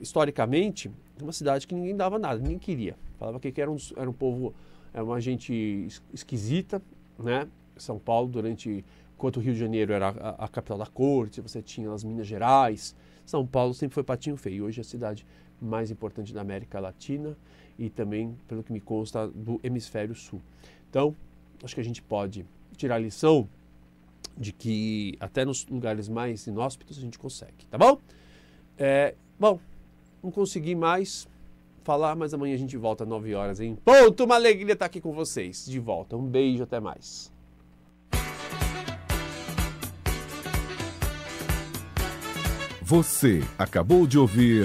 historicamente, 0.01 0.91
uma 1.21 1.33
cidade 1.33 1.67
que 1.67 1.75
ninguém 1.75 1.97
dava 1.97 2.19
nada, 2.19 2.41
ninguém 2.41 2.59
queria. 2.59 2.97
Falava 3.19 3.41
que 3.41 3.61
era 3.61 3.71
um, 3.71 3.77
era 3.97 4.09
um 4.09 4.13
povo, 4.13 4.55
era 4.93 5.03
uma 5.03 5.21
gente 5.21 5.89
esquisita, 6.13 6.83
né? 7.19 7.49
São 7.77 7.99
Paulo, 7.99 8.29
durante, 8.29 8.85
enquanto 9.15 9.37
o 9.37 9.41
Rio 9.41 9.55
de 9.55 9.59
Janeiro 9.59 9.93
era 9.93 10.09
a, 10.09 10.45
a, 10.45 10.49
capital 10.49 10.79
da 10.79 10.87
corte, 10.87 11.41
você 11.41 11.63
tinha 11.63 11.91
as 11.93 12.05
Minas 12.05 12.27
Gerais, 12.27 12.95
São 13.25 13.47
Paulo 13.47 13.75
sempre 13.75 13.95
foi 13.95 14.03
patinho 14.03 14.37
feio. 14.37 14.65
Hoje 14.65 14.81
é 14.81 14.83
a 14.83 14.85
cidade 14.85 15.27
mais 15.61 15.91
importante 15.91 16.33
da 16.33 16.41
América 16.41 16.79
Latina 16.79 17.37
e 17.79 17.91
também, 17.91 18.37
pelo 18.49 18.63
que 18.63 18.73
me 18.73 18.81
consta, 18.81 19.29
do 19.29 19.61
hemisfério 19.63 20.15
sul. 20.15 20.41
Então, 20.89 21.15
acho 21.63 21.75
que 21.75 21.81
a 21.81 21.85
gente 21.85 22.03
pode 22.03 22.47
tirar 22.77 22.97
a 22.97 22.99
lição 22.99 23.49
de 24.37 24.53
que 24.53 25.17
até 25.19 25.45
nos 25.45 25.67
lugares 25.67 26.09
mais 26.09 26.47
inóspitos 26.47 26.99
a 26.99 27.01
gente 27.01 27.19
consegue, 27.19 27.67
tá 27.71 27.79
bom? 27.79 27.99
É, 28.79 29.15
bom, 29.39 29.59
não 30.23 30.31
consegui 30.31 30.75
mais 30.75 31.27
falar, 31.87 32.17
mas 32.17 32.35
amanhã 32.35 32.55
a 32.55 32.59
gente 32.59 32.77
volta 32.77 33.05
às 33.05 33.09
9 33.09 33.35
horas 33.35 33.61
em 33.61 33.77
ponto. 33.77 34.25
Uma 34.25 34.35
alegria 34.35 34.73
estar 34.73 34.87
aqui 34.87 35.01
com 35.01 35.13
vocês. 35.13 35.65
De 35.67 35.79
volta. 35.79 36.17
Um 36.17 36.27
beijo, 36.27 36.65
até 36.65 36.81
mais. 36.81 37.33
Você 42.83 43.41
acabou 43.59 44.07
de 44.07 44.19
ouvir 44.19 44.65